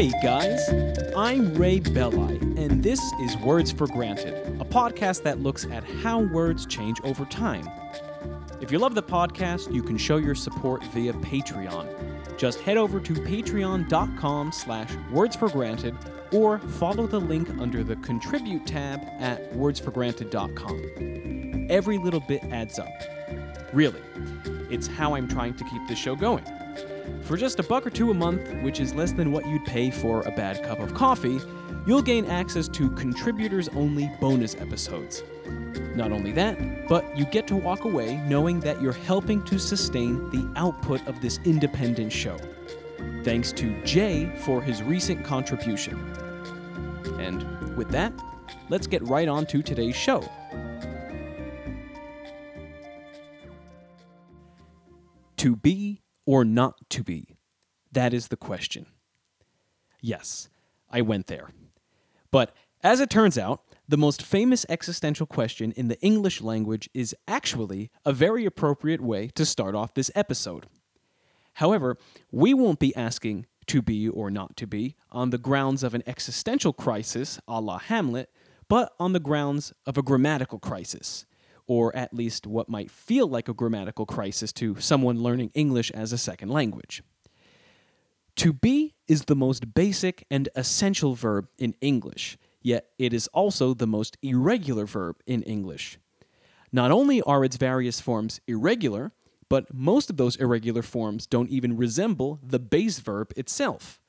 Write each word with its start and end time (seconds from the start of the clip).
Hey 0.00 0.12
guys, 0.22 0.66
I'm 1.14 1.54
Ray 1.56 1.80
Belli, 1.80 2.38
and 2.56 2.82
this 2.82 2.98
is 3.20 3.36
Words 3.36 3.70
for 3.70 3.86
Granted, 3.86 4.32
a 4.58 4.64
podcast 4.64 5.22
that 5.24 5.40
looks 5.40 5.66
at 5.66 5.84
how 5.84 6.20
words 6.20 6.64
change 6.64 6.98
over 7.04 7.26
time. 7.26 7.68
If 8.62 8.72
you 8.72 8.78
love 8.78 8.94
the 8.94 9.02
podcast, 9.02 9.74
you 9.74 9.82
can 9.82 9.98
show 9.98 10.16
your 10.16 10.34
support 10.34 10.82
via 10.84 11.12
Patreon. 11.12 12.38
Just 12.38 12.60
head 12.60 12.78
over 12.78 12.98
to 12.98 13.12
patreon.com 13.12 14.52
slash 14.52 14.90
wordsforgranted 15.12 15.94
or 16.32 16.60
follow 16.60 17.06
the 17.06 17.20
link 17.20 17.50
under 17.60 17.84
the 17.84 17.96
Contribute 17.96 18.66
tab 18.66 19.02
at 19.18 19.52
wordsforgranted.com. 19.52 21.66
Every 21.68 21.98
little 21.98 22.20
bit 22.20 22.42
adds 22.44 22.78
up. 22.78 22.88
Really, 23.74 24.00
it's 24.70 24.86
how 24.86 25.14
I'm 25.14 25.28
trying 25.28 25.52
to 25.56 25.64
keep 25.64 25.86
this 25.88 25.98
show 25.98 26.16
going. 26.16 26.46
For 27.22 27.36
just 27.36 27.60
a 27.60 27.62
buck 27.62 27.86
or 27.86 27.90
two 27.90 28.10
a 28.10 28.14
month, 28.14 28.42
which 28.62 28.80
is 28.80 28.94
less 28.94 29.12
than 29.12 29.30
what 29.30 29.46
you'd 29.46 29.64
pay 29.64 29.90
for 29.90 30.22
a 30.22 30.30
bad 30.32 30.64
cup 30.64 30.80
of 30.80 30.94
coffee, 30.94 31.38
you'll 31.86 32.02
gain 32.02 32.24
access 32.26 32.68
to 32.68 32.90
contributors 32.90 33.68
only 33.68 34.10
bonus 34.20 34.54
episodes. 34.56 35.22
Not 35.94 36.12
only 36.12 36.32
that, 36.32 36.88
but 36.88 37.16
you 37.16 37.24
get 37.24 37.46
to 37.48 37.56
walk 37.56 37.84
away 37.84 38.16
knowing 38.26 38.60
that 38.60 38.82
you're 38.82 38.92
helping 38.92 39.42
to 39.44 39.58
sustain 39.58 40.28
the 40.30 40.52
output 40.56 41.06
of 41.06 41.20
this 41.20 41.38
independent 41.44 42.12
show. 42.12 42.36
Thanks 43.22 43.52
to 43.52 43.80
Jay 43.84 44.32
for 44.38 44.62
his 44.62 44.82
recent 44.82 45.24
contribution. 45.24 45.96
And 47.18 47.76
with 47.76 47.90
that, 47.90 48.12
let's 48.68 48.86
get 48.86 49.02
right 49.06 49.28
on 49.28 49.46
to 49.46 49.62
today's 49.62 49.96
show. 49.96 50.24
To 55.36 55.56
be 55.56 56.02
or 56.30 56.44
not 56.44 56.88
to 56.90 57.02
be? 57.02 57.34
That 57.90 58.14
is 58.14 58.28
the 58.28 58.36
question. 58.36 58.86
Yes, 60.00 60.48
I 60.88 61.00
went 61.00 61.26
there. 61.26 61.48
But 62.30 62.54
as 62.84 63.00
it 63.00 63.10
turns 63.10 63.36
out, 63.36 63.64
the 63.88 63.96
most 63.96 64.22
famous 64.22 64.64
existential 64.68 65.26
question 65.26 65.72
in 65.72 65.88
the 65.88 66.00
English 66.00 66.40
language 66.40 66.88
is 66.94 67.16
actually 67.26 67.90
a 68.04 68.12
very 68.12 68.46
appropriate 68.46 69.00
way 69.00 69.26
to 69.34 69.44
start 69.44 69.74
off 69.74 69.94
this 69.94 70.12
episode. 70.14 70.66
However, 71.54 71.96
we 72.30 72.54
won't 72.54 72.78
be 72.78 72.94
asking 72.94 73.46
to 73.66 73.82
be 73.82 74.08
or 74.08 74.30
not 74.30 74.56
to 74.58 74.68
be 74.68 74.94
on 75.10 75.30
the 75.30 75.38
grounds 75.38 75.82
of 75.82 75.94
an 75.94 76.04
existential 76.06 76.72
crisis 76.72 77.40
a 77.48 77.60
la 77.60 77.78
Hamlet, 77.78 78.30
but 78.68 78.92
on 79.00 79.14
the 79.14 79.18
grounds 79.18 79.72
of 79.84 79.98
a 79.98 80.02
grammatical 80.02 80.60
crisis, 80.60 81.26
or 81.70 81.94
at 81.94 82.12
least 82.12 82.48
what 82.48 82.68
might 82.68 82.90
feel 82.90 83.28
like 83.28 83.48
a 83.48 83.54
grammatical 83.54 84.04
crisis 84.04 84.52
to 84.52 84.74
someone 84.80 85.22
learning 85.22 85.52
English 85.54 85.88
as 85.92 86.12
a 86.12 86.18
second 86.18 86.48
language. 86.48 87.00
To 88.34 88.52
be 88.52 88.96
is 89.06 89.26
the 89.26 89.36
most 89.36 89.72
basic 89.72 90.26
and 90.32 90.48
essential 90.56 91.14
verb 91.14 91.46
in 91.58 91.76
English, 91.80 92.36
yet 92.60 92.88
it 92.98 93.12
is 93.12 93.28
also 93.28 93.72
the 93.72 93.86
most 93.86 94.16
irregular 94.20 94.84
verb 94.84 95.22
in 95.28 95.44
English. 95.44 96.00
Not 96.72 96.90
only 96.90 97.22
are 97.22 97.44
its 97.44 97.56
various 97.56 98.00
forms 98.00 98.40
irregular, 98.48 99.12
but 99.48 99.72
most 99.72 100.10
of 100.10 100.16
those 100.16 100.34
irregular 100.34 100.82
forms 100.82 101.24
don't 101.24 101.50
even 101.50 101.76
resemble 101.76 102.40
the 102.42 102.58
base 102.58 102.98
verb 102.98 103.32
itself. 103.36 103.99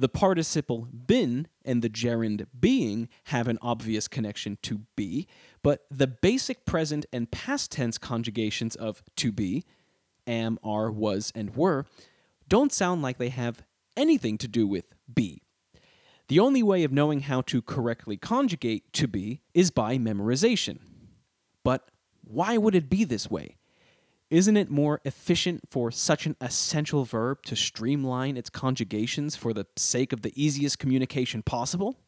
The 0.00 0.08
participle 0.08 0.86
been 0.92 1.48
and 1.64 1.82
the 1.82 1.88
gerund 1.88 2.46
being 2.58 3.08
have 3.24 3.48
an 3.48 3.58
obvious 3.60 4.06
connection 4.06 4.56
to 4.62 4.82
be, 4.94 5.26
but 5.60 5.86
the 5.90 6.06
basic 6.06 6.64
present 6.64 7.04
and 7.12 7.28
past 7.32 7.72
tense 7.72 7.98
conjugations 7.98 8.76
of 8.76 9.02
to 9.16 9.32
be, 9.32 9.64
am, 10.24 10.60
are, 10.62 10.88
was, 10.88 11.32
and 11.34 11.56
were, 11.56 11.84
don't 12.48 12.72
sound 12.72 13.02
like 13.02 13.18
they 13.18 13.30
have 13.30 13.64
anything 13.96 14.38
to 14.38 14.46
do 14.46 14.68
with 14.68 14.84
be. 15.12 15.42
The 16.28 16.38
only 16.38 16.62
way 16.62 16.84
of 16.84 16.92
knowing 16.92 17.22
how 17.22 17.40
to 17.42 17.60
correctly 17.60 18.16
conjugate 18.16 18.92
to 18.92 19.08
be 19.08 19.40
is 19.52 19.72
by 19.72 19.98
memorization. 19.98 20.78
But 21.64 21.90
why 22.22 22.56
would 22.56 22.76
it 22.76 22.88
be 22.88 23.02
this 23.02 23.28
way? 23.28 23.57
Isn't 24.30 24.58
it 24.58 24.70
more 24.70 25.00
efficient 25.04 25.62
for 25.70 25.90
such 25.90 26.26
an 26.26 26.36
essential 26.40 27.04
verb 27.04 27.42
to 27.44 27.56
streamline 27.56 28.36
its 28.36 28.50
conjugations 28.50 29.36
for 29.36 29.54
the 29.54 29.66
sake 29.76 30.12
of 30.12 30.20
the 30.20 30.32
easiest 30.36 30.78
communication 30.78 31.42
possible? 31.42 31.98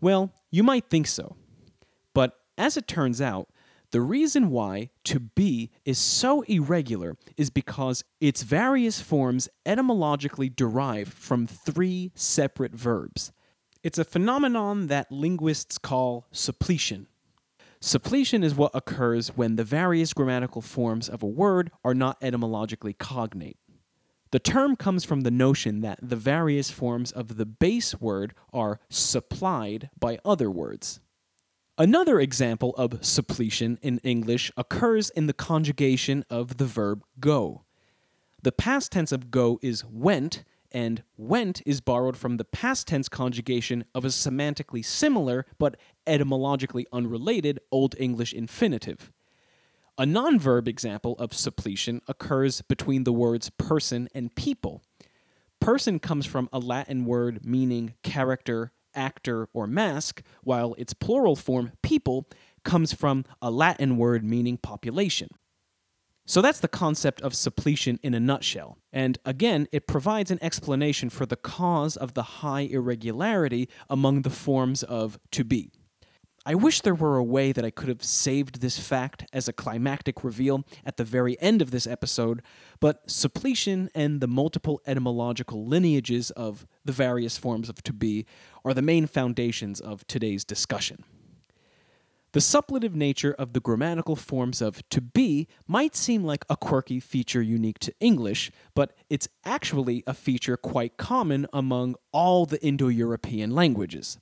Well, 0.00 0.32
you 0.50 0.62
might 0.62 0.88
think 0.88 1.06
so. 1.06 1.36
But 2.14 2.38
as 2.56 2.76
it 2.76 2.88
turns 2.88 3.20
out, 3.20 3.48
the 3.90 4.00
reason 4.00 4.50
why 4.50 4.90
to 5.04 5.20
be 5.20 5.70
is 5.84 5.98
so 5.98 6.40
irregular 6.42 7.16
is 7.36 7.50
because 7.50 8.02
its 8.20 8.42
various 8.42 9.00
forms 9.00 9.48
etymologically 9.64 10.48
derive 10.48 11.08
from 11.08 11.46
three 11.46 12.12
separate 12.14 12.72
verbs. 12.72 13.30
It's 13.82 13.98
a 13.98 14.04
phenomenon 14.04 14.86
that 14.86 15.12
linguists 15.12 15.78
call 15.78 16.26
suppletion. 16.32 17.06
Suppletion 17.86 18.42
is 18.42 18.54
what 18.54 18.70
occurs 18.72 19.36
when 19.36 19.56
the 19.56 19.62
various 19.62 20.14
grammatical 20.14 20.62
forms 20.62 21.06
of 21.06 21.22
a 21.22 21.26
word 21.26 21.70
are 21.84 21.92
not 21.92 22.16
etymologically 22.22 22.94
cognate. 22.94 23.58
The 24.30 24.38
term 24.38 24.74
comes 24.74 25.04
from 25.04 25.20
the 25.20 25.30
notion 25.30 25.82
that 25.82 25.98
the 26.00 26.16
various 26.16 26.70
forms 26.70 27.12
of 27.12 27.36
the 27.36 27.44
base 27.44 28.00
word 28.00 28.32
are 28.54 28.80
supplied 28.88 29.90
by 30.00 30.18
other 30.24 30.50
words. 30.50 31.00
Another 31.76 32.20
example 32.20 32.74
of 32.78 33.04
suppletion 33.04 33.78
in 33.82 33.98
English 33.98 34.50
occurs 34.56 35.10
in 35.10 35.26
the 35.26 35.34
conjugation 35.34 36.24
of 36.30 36.56
the 36.56 36.64
verb 36.64 37.04
go. 37.20 37.64
The 38.42 38.52
past 38.52 38.92
tense 38.92 39.12
of 39.12 39.30
go 39.30 39.58
is 39.60 39.84
went, 39.84 40.42
and 40.74 41.04
went 41.16 41.62
is 41.64 41.80
borrowed 41.80 42.16
from 42.16 42.36
the 42.36 42.44
past 42.44 42.88
tense 42.88 43.08
conjugation 43.08 43.84
of 43.94 44.04
a 44.04 44.08
semantically 44.08 44.84
similar 44.84 45.46
but 45.58 45.76
etymologically 46.06 46.86
unrelated 46.92 47.60
Old 47.70 47.94
English 47.98 48.34
infinitive. 48.34 49.12
A 49.96 50.04
non-verb 50.04 50.66
example 50.66 51.14
of 51.20 51.32
suppletion 51.32 52.02
occurs 52.08 52.60
between 52.62 53.04
the 53.04 53.12
words 53.12 53.48
person 53.50 54.08
and 54.12 54.34
people. 54.34 54.82
Person 55.60 56.00
comes 56.00 56.26
from 56.26 56.48
a 56.52 56.58
Latin 56.58 57.04
word 57.04 57.46
meaning 57.46 57.94
character, 58.02 58.72
actor, 58.94 59.48
or 59.54 59.68
mask, 59.68 60.22
while 60.42 60.74
its 60.74 60.92
plural 60.92 61.36
form, 61.36 61.70
people, 61.82 62.28
comes 62.64 62.92
from 62.92 63.24
a 63.40 63.52
Latin 63.52 63.96
word 63.96 64.24
meaning 64.24 64.56
population. 64.56 65.28
So 66.26 66.40
that's 66.40 66.60
the 66.60 66.68
concept 66.68 67.20
of 67.20 67.34
suppletion 67.34 68.00
in 68.02 68.14
a 68.14 68.20
nutshell. 68.20 68.78
And 68.92 69.18
again, 69.26 69.68
it 69.72 69.86
provides 69.86 70.30
an 70.30 70.38
explanation 70.40 71.10
for 71.10 71.26
the 71.26 71.36
cause 71.36 71.96
of 71.96 72.14
the 72.14 72.22
high 72.22 72.62
irregularity 72.62 73.68
among 73.90 74.22
the 74.22 74.30
forms 74.30 74.82
of 74.82 75.18
to 75.32 75.44
be. 75.44 75.70
I 76.46 76.54
wish 76.54 76.82
there 76.82 76.94
were 76.94 77.16
a 77.16 77.24
way 77.24 77.52
that 77.52 77.64
I 77.64 77.70
could 77.70 77.88
have 77.88 78.04
saved 78.04 78.60
this 78.60 78.78
fact 78.78 79.26
as 79.32 79.48
a 79.48 79.52
climactic 79.52 80.22
reveal 80.22 80.64
at 80.84 80.98
the 80.98 81.04
very 81.04 81.40
end 81.40 81.62
of 81.62 81.70
this 81.70 81.86
episode, 81.86 82.42
but 82.80 83.10
suppletion 83.10 83.88
and 83.94 84.20
the 84.20 84.26
multiple 84.26 84.82
etymological 84.86 85.66
lineages 85.66 86.30
of 86.32 86.66
the 86.84 86.92
various 86.92 87.38
forms 87.38 87.70
of 87.70 87.82
to 87.84 87.94
be 87.94 88.26
are 88.62 88.74
the 88.74 88.82
main 88.82 89.06
foundations 89.06 89.80
of 89.80 90.06
today's 90.06 90.44
discussion. 90.44 91.04
The 92.34 92.40
suppletive 92.40 92.96
nature 92.96 93.32
of 93.32 93.52
the 93.52 93.60
grammatical 93.60 94.16
forms 94.16 94.60
of 94.60 94.82
to 94.88 95.00
be 95.00 95.46
might 95.68 95.94
seem 95.94 96.24
like 96.24 96.44
a 96.50 96.56
quirky 96.56 96.98
feature 96.98 97.40
unique 97.40 97.78
to 97.78 97.94
English, 98.00 98.50
but 98.74 98.92
it's 99.08 99.28
actually 99.44 100.02
a 100.04 100.14
feature 100.14 100.56
quite 100.56 100.96
common 100.96 101.46
among 101.52 101.94
all 102.10 102.44
the 102.44 102.60
Indo 102.60 102.88
European 102.88 103.52
languages. 103.52 104.18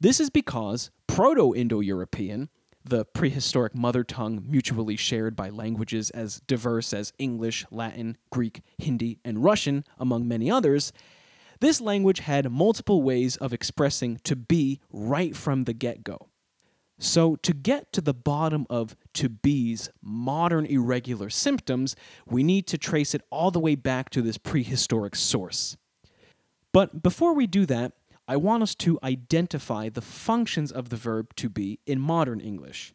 This 0.00 0.18
is 0.18 0.30
because 0.30 0.90
Proto 1.06 1.54
Indo 1.54 1.80
European, 1.80 2.48
the 2.82 3.04
prehistoric 3.04 3.74
mother 3.74 4.02
tongue 4.02 4.42
mutually 4.48 4.96
shared 4.96 5.36
by 5.36 5.50
languages 5.50 6.08
as 6.08 6.40
diverse 6.46 6.94
as 6.94 7.12
English, 7.18 7.66
Latin, 7.70 8.16
Greek, 8.30 8.62
Hindi, 8.78 9.18
and 9.26 9.44
Russian, 9.44 9.84
among 9.98 10.26
many 10.26 10.50
others, 10.50 10.90
this 11.60 11.82
language 11.82 12.20
had 12.20 12.50
multiple 12.50 13.02
ways 13.02 13.36
of 13.36 13.52
expressing 13.52 14.20
to 14.24 14.34
be 14.34 14.80
right 14.90 15.36
from 15.36 15.64
the 15.64 15.74
get 15.74 16.02
go. 16.02 16.30
So, 16.98 17.36
to 17.36 17.52
get 17.52 17.92
to 17.92 18.00
the 18.00 18.14
bottom 18.14 18.66
of 18.70 18.96
to 19.14 19.28
be's 19.28 19.90
modern 20.02 20.64
irregular 20.64 21.28
symptoms, 21.28 21.94
we 22.26 22.42
need 22.42 22.66
to 22.68 22.78
trace 22.78 23.14
it 23.14 23.20
all 23.30 23.50
the 23.50 23.60
way 23.60 23.74
back 23.74 24.08
to 24.10 24.22
this 24.22 24.38
prehistoric 24.38 25.14
source. 25.14 25.76
But 26.72 27.02
before 27.02 27.34
we 27.34 27.46
do 27.46 27.66
that, 27.66 27.92
I 28.26 28.36
want 28.36 28.62
us 28.62 28.74
to 28.76 28.98
identify 29.02 29.88
the 29.88 30.00
functions 30.00 30.72
of 30.72 30.88
the 30.88 30.96
verb 30.96 31.34
to 31.36 31.48
be 31.48 31.80
in 31.86 32.00
modern 32.00 32.40
English. 32.40 32.94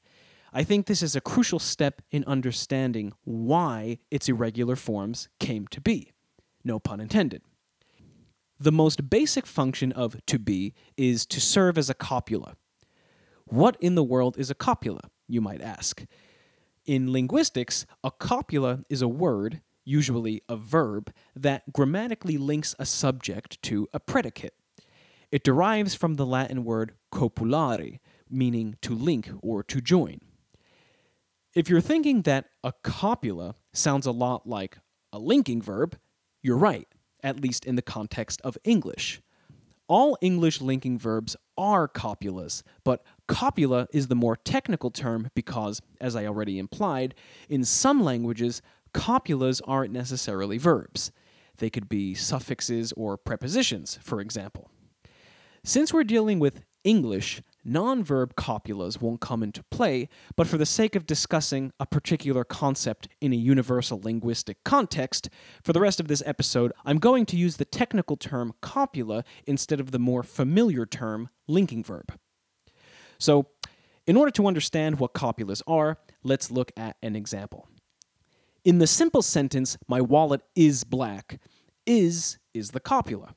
I 0.51 0.63
think 0.63 0.85
this 0.85 1.01
is 1.01 1.15
a 1.15 1.21
crucial 1.21 1.59
step 1.59 2.01
in 2.11 2.25
understanding 2.25 3.13
why 3.23 3.99
its 4.09 4.27
irregular 4.27 4.75
forms 4.75 5.29
came 5.39 5.67
to 5.67 5.79
be. 5.79 6.11
No 6.63 6.79
pun 6.79 6.99
intended. 6.99 7.43
The 8.59 8.71
most 8.71 9.09
basic 9.09 9.45
function 9.45 9.91
of 9.93 10.23
to 10.25 10.37
be 10.37 10.73
is 10.97 11.25
to 11.27 11.39
serve 11.39 11.77
as 11.77 11.89
a 11.89 11.95
copula. 11.95 12.57
What 13.51 13.75
in 13.81 13.95
the 13.95 14.03
world 14.03 14.37
is 14.37 14.49
a 14.49 14.55
copula, 14.55 15.01
you 15.27 15.41
might 15.41 15.61
ask? 15.61 16.05
In 16.85 17.11
linguistics, 17.11 17.85
a 18.01 18.09
copula 18.09 18.85
is 18.89 19.01
a 19.01 19.09
word, 19.09 19.59
usually 19.83 20.41
a 20.47 20.55
verb, 20.55 21.11
that 21.35 21.73
grammatically 21.73 22.37
links 22.37 22.75
a 22.79 22.85
subject 22.85 23.61
to 23.63 23.89
a 23.91 23.99
predicate. 23.99 24.53
It 25.33 25.43
derives 25.43 25.95
from 25.95 26.13
the 26.13 26.25
Latin 26.25 26.63
word 26.63 26.93
copulare, 27.13 27.99
meaning 28.29 28.77
to 28.83 28.95
link 28.95 29.29
or 29.41 29.63
to 29.63 29.81
join. 29.81 30.21
If 31.53 31.69
you're 31.69 31.81
thinking 31.81 32.21
that 32.21 32.45
a 32.63 32.71
copula 32.83 33.55
sounds 33.73 34.05
a 34.05 34.13
lot 34.13 34.47
like 34.47 34.77
a 35.11 35.19
linking 35.19 35.61
verb, 35.61 35.97
you're 36.41 36.55
right, 36.55 36.87
at 37.21 37.41
least 37.41 37.65
in 37.65 37.75
the 37.75 37.81
context 37.81 38.39
of 38.45 38.57
English. 38.63 39.21
All 39.89 40.17
English 40.21 40.61
linking 40.61 40.97
verbs 40.97 41.35
are 41.57 41.85
copulas, 41.85 42.63
but 42.85 43.03
copula 43.31 43.87
is 43.93 44.07
the 44.07 44.15
more 44.15 44.35
technical 44.35 44.91
term 44.91 45.29
because, 45.33 45.81
as 46.01 46.17
I 46.17 46.25
already 46.25 46.59
implied, 46.59 47.15
in 47.47 47.63
some 47.63 48.03
languages, 48.03 48.61
copulas 48.93 49.61
aren't 49.65 49.93
necessarily 49.93 50.57
verbs. 50.57 51.13
They 51.57 51.69
could 51.69 51.87
be 51.87 52.13
suffixes 52.13 52.91
or 52.97 53.17
prepositions, 53.17 53.97
for 54.01 54.19
example. 54.19 54.69
Since 55.63 55.93
we're 55.93 56.03
dealing 56.03 56.39
with 56.39 56.65
English, 56.83 57.41
non-verb 57.63 58.35
copulas 58.35 58.99
won't 58.99 59.21
come 59.21 59.43
into 59.43 59.63
play, 59.71 60.09
but 60.35 60.47
for 60.47 60.57
the 60.57 60.65
sake 60.65 60.95
of 60.95 61.05
discussing 61.05 61.71
a 61.79 61.85
particular 61.85 62.43
concept 62.43 63.07
in 63.21 63.31
a 63.31 63.37
universal 63.37 64.01
linguistic 64.01 64.57
context, 64.65 65.29
for 65.63 65.71
the 65.71 65.79
rest 65.79 66.01
of 66.01 66.09
this 66.09 66.23
episode, 66.25 66.73
I'm 66.83 66.97
going 66.97 67.25
to 67.27 67.37
use 67.37 67.57
the 67.57 67.65
technical 67.65 68.17
term 68.17 68.53
copula 68.61 69.23
instead 69.45 69.79
of 69.79 69.91
the 69.91 69.99
more 69.99 70.23
familiar 70.23 70.85
term 70.85 71.29
linking 71.47 71.83
verb. 71.83 72.19
So, 73.21 73.45
in 74.07 74.17
order 74.17 74.31
to 74.31 74.47
understand 74.47 74.99
what 74.99 75.13
copulas 75.13 75.61
are, 75.67 75.99
let's 76.23 76.49
look 76.49 76.71
at 76.75 76.97
an 77.03 77.15
example. 77.15 77.67
In 78.65 78.79
the 78.79 78.87
simple 78.87 79.21
sentence, 79.21 79.77
my 79.87 80.01
wallet 80.01 80.41
is 80.55 80.83
black, 80.83 81.39
is 81.85 82.39
is 82.55 82.71
the 82.71 82.79
copula. 82.79 83.35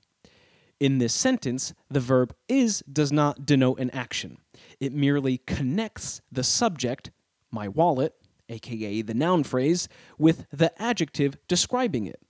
In 0.81 0.99
this 0.99 1.13
sentence, 1.13 1.75
the 1.91 2.01
verb 2.01 2.35
is 2.49 2.83
does 2.91 3.13
not 3.13 3.45
denote 3.45 3.79
an 3.79 3.91
action. 3.91 4.39
It 4.81 4.95
merely 4.95 5.39
connects 5.47 6.23
the 6.33 6.45
subject, 6.45 7.11
my 7.51 7.69
wallet, 7.69 8.15
aka 8.49 9.03
the 9.03 9.15
noun 9.15 9.45
phrase, 9.45 9.89
with 10.17 10.47
the 10.51 10.73
adjective 10.83 11.37
describing 11.47 12.07
it, 12.07 12.21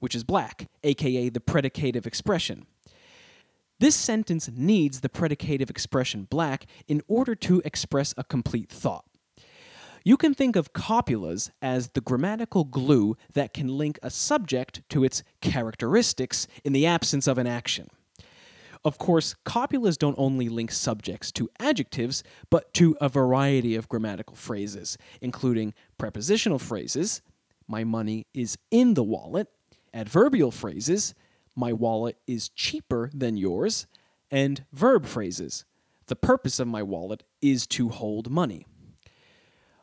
which 0.00 0.16
is 0.16 0.24
black, 0.24 0.68
aka 0.82 1.28
the 1.28 1.40
predicative 1.40 2.04
expression. 2.04 2.66
This 3.78 3.94
sentence 3.94 4.48
needs 4.54 5.00
the 5.00 5.08
predicative 5.08 5.68
expression 5.68 6.24
black 6.24 6.66
in 6.88 7.02
order 7.08 7.34
to 7.34 7.60
express 7.64 8.14
a 8.16 8.24
complete 8.24 8.70
thought. 8.70 9.04
You 10.02 10.16
can 10.16 10.34
think 10.34 10.56
of 10.56 10.72
copulas 10.72 11.50
as 11.60 11.88
the 11.88 12.00
grammatical 12.00 12.64
glue 12.64 13.16
that 13.34 13.52
can 13.52 13.68
link 13.68 13.98
a 14.02 14.10
subject 14.10 14.82
to 14.90 15.04
its 15.04 15.22
characteristics 15.40 16.46
in 16.64 16.72
the 16.72 16.86
absence 16.86 17.26
of 17.26 17.38
an 17.38 17.46
action. 17.46 17.88
Of 18.84 18.98
course, 18.98 19.34
copulas 19.44 19.98
don't 19.98 20.14
only 20.16 20.48
link 20.48 20.70
subjects 20.70 21.32
to 21.32 21.50
adjectives, 21.58 22.22
but 22.50 22.72
to 22.74 22.96
a 23.00 23.08
variety 23.08 23.74
of 23.74 23.88
grammatical 23.88 24.36
phrases, 24.36 24.96
including 25.20 25.74
prepositional 25.98 26.60
phrases, 26.60 27.20
my 27.66 27.82
money 27.82 28.28
is 28.32 28.56
in 28.70 28.94
the 28.94 29.02
wallet, 29.02 29.48
adverbial 29.92 30.52
phrases, 30.52 31.16
my 31.56 31.72
wallet 31.72 32.16
is 32.26 32.48
cheaper 32.50 33.10
than 33.12 33.36
yours, 33.36 33.86
and 34.30 34.64
verb 34.72 35.06
phrases, 35.06 35.64
the 36.06 36.16
purpose 36.16 36.60
of 36.60 36.68
my 36.68 36.82
wallet 36.82 37.24
is 37.40 37.66
to 37.66 37.88
hold 37.88 38.30
money. 38.30 38.66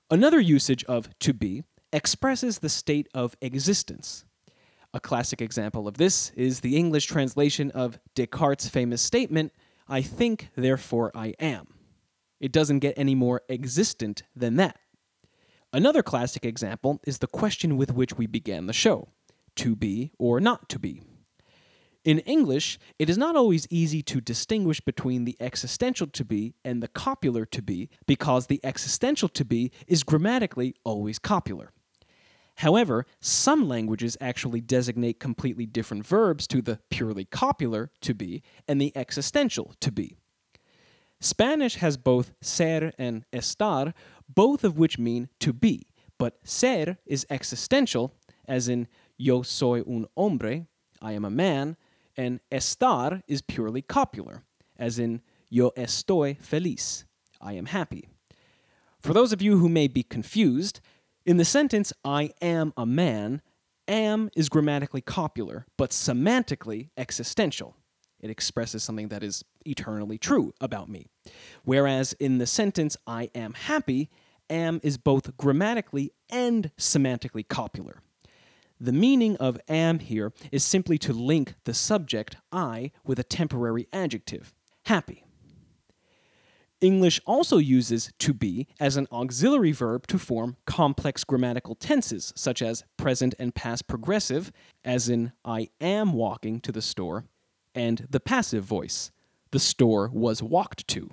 Another 0.09 0.39
usage 0.39 0.83
of 0.85 1.09
to 1.19 1.33
be 1.33 1.63
expresses 1.91 2.59
the 2.59 2.69
state 2.69 3.07
of 3.13 3.35
existence. 3.41 4.25
A 4.93 4.99
classic 4.99 5.41
example 5.41 5.87
of 5.87 5.97
this 5.97 6.31
is 6.35 6.59
the 6.59 6.77
English 6.77 7.07
translation 7.07 7.71
of 7.71 7.99
Descartes' 8.13 8.69
famous 8.69 9.01
statement, 9.01 9.51
I 9.87 10.01
think, 10.01 10.49
therefore 10.55 11.11
I 11.15 11.33
am. 11.39 11.67
It 12.39 12.51
doesn't 12.51 12.79
get 12.79 12.93
any 12.97 13.15
more 13.15 13.41
existent 13.49 14.23
than 14.35 14.57
that. 14.57 14.77
Another 15.71 16.03
classic 16.03 16.45
example 16.45 17.01
is 17.07 17.17
the 17.17 17.27
question 17.27 17.77
with 17.77 17.93
which 17.93 18.15
we 18.15 18.27
began 18.27 18.67
the 18.67 18.73
show 18.73 19.09
to 19.55 19.75
be 19.75 20.11
or 20.19 20.39
not 20.39 20.69
to 20.69 20.77
be. 20.77 21.01
In 22.03 22.19
English, 22.19 22.79
it 23.00 23.09
is 23.09 23.17
not 23.17 23.38
always 23.38 23.65
easy 23.69 24.01
to 24.03 24.19
distinguish 24.19 24.81
between 24.81 25.23
the 25.23 25.38
existential 25.39 26.07
to 26.07 26.25
be 26.25 26.53
and 26.65 26.83
the 26.83 26.89
copular 26.89 27.50
to 27.51 27.61
be 27.61 27.89
because 28.05 28.47
the 28.47 28.59
existential 28.63 29.29
to 29.29 29.45
be 29.45 29.71
is 29.88 30.03
grammatically 30.03 30.75
always 30.83 31.17
copular. 31.17 31.69
However, 32.57 33.05
some 33.21 33.69
languages 33.69 34.17
actually 34.19 34.59
designate 34.59 35.19
completely 35.19 35.65
different 35.65 36.05
verbs 36.05 36.45
to 36.47 36.61
the 36.61 36.79
purely 36.89 37.25
copular 37.25 37.89
to 38.01 38.13
be 38.13 38.44
and 38.67 38.81
the 38.81 38.95
existential 38.97 39.73
to 39.79 39.91
be. 39.91 40.17
Spanish 41.21 41.75
has 41.75 41.95
both 41.95 42.33
ser 42.41 42.91
and 42.97 43.23
estar, 43.31 43.94
both 44.27 44.65
of 44.65 44.77
which 44.77 45.00
mean 45.00 45.29
to 45.39 45.53
be, 45.53 45.88
but 46.19 46.38
ser 46.44 46.97
is 47.05 47.25
existential, 47.29 48.13
as 48.45 48.67
in 48.67 48.89
yo 49.17 49.41
soy 49.41 49.81
un 49.88 50.05
hombre, 50.17 50.67
I 51.01 51.13
am 51.13 51.25
a 51.25 51.29
man, 51.29 51.77
and 52.18 52.39
estar 52.51 53.21
is 53.27 53.42
purely 53.42 53.81
copular, 53.81 54.44
as 54.77 55.00
in 55.00 55.21
yo 55.50 55.71
estoy 55.71 56.39
feliz, 56.39 57.06
I 57.42 57.54
am 57.54 57.68
happy. 57.68 58.10
For 59.00 59.13
those 59.13 59.33
of 59.33 59.42
you 59.42 59.57
who 59.57 59.69
may 59.69 59.88
be 59.88 60.04
confused, 60.04 60.80
in 61.25 61.38
the 61.38 61.45
sentence 61.45 61.92
I 62.04 62.31
am 62.42 62.74
a 62.77 62.86
man, 62.86 63.42
am 63.88 64.30
is 64.36 64.50
grammatically 64.50 65.01
copular, 65.01 65.65
but 65.77 65.92
semantically 65.92 66.89
existential. 66.98 67.75
It 68.19 68.30
expresses 68.30 68.83
something 68.83 69.10
that 69.10 69.24
is 69.24 69.44
eternally 69.65 70.18
true 70.18 70.54
about 70.62 70.89
me. 70.89 71.07
Whereas 71.65 72.13
in 72.13 72.38
the 72.38 72.48
sentence 72.48 72.95
I 73.06 73.30
am 73.36 73.54
happy, 73.54 74.10
am 74.50 74.80
is 74.83 74.98
both 74.98 75.36
grammatically 75.38 76.13
and 76.30 76.71
semantically 76.77 77.45
copular. 77.45 78.01
The 78.79 78.91
meaning 78.91 79.37
of 79.37 79.59
am 79.67 79.99
here 79.99 80.33
is 80.51 80.63
simply 80.63 80.97
to 80.99 81.13
link 81.13 81.55
the 81.63 81.73
subject 81.73 82.37
I 82.51 82.91
with 83.05 83.19
a 83.19 83.23
temporary 83.23 83.87
adjective, 83.93 84.53
happy. 84.85 85.23
English 86.83 87.21
also 87.25 87.57
uses 87.57 88.11
to 88.19 88.33
be 88.33 88.67
as 88.79 88.97
an 88.97 89.07
auxiliary 89.09 89.71
verb 89.71 90.05
to 90.07 90.19
form 90.19 90.57
complex 90.65 91.24
grammatical 91.24 91.75
tenses, 91.75 92.33
such 92.36 92.62
as 92.62 92.83
present 92.98 93.33
and 93.39 93.55
past 93.55 93.88
progressive, 93.88 94.51
as 94.83 95.07
in 95.07 95.31
I 95.45 95.69
am 95.79 96.12
walking 96.12 96.59
to 96.59 96.74
the 96.74 96.81
store, 96.81 97.25
and 97.74 98.05
the 98.09 98.19
passive 98.19 98.65
voice, 98.65 99.12
the 99.51 99.59
store 99.59 100.09
was 100.12 100.43
walked 100.43 100.86
to. 100.89 101.09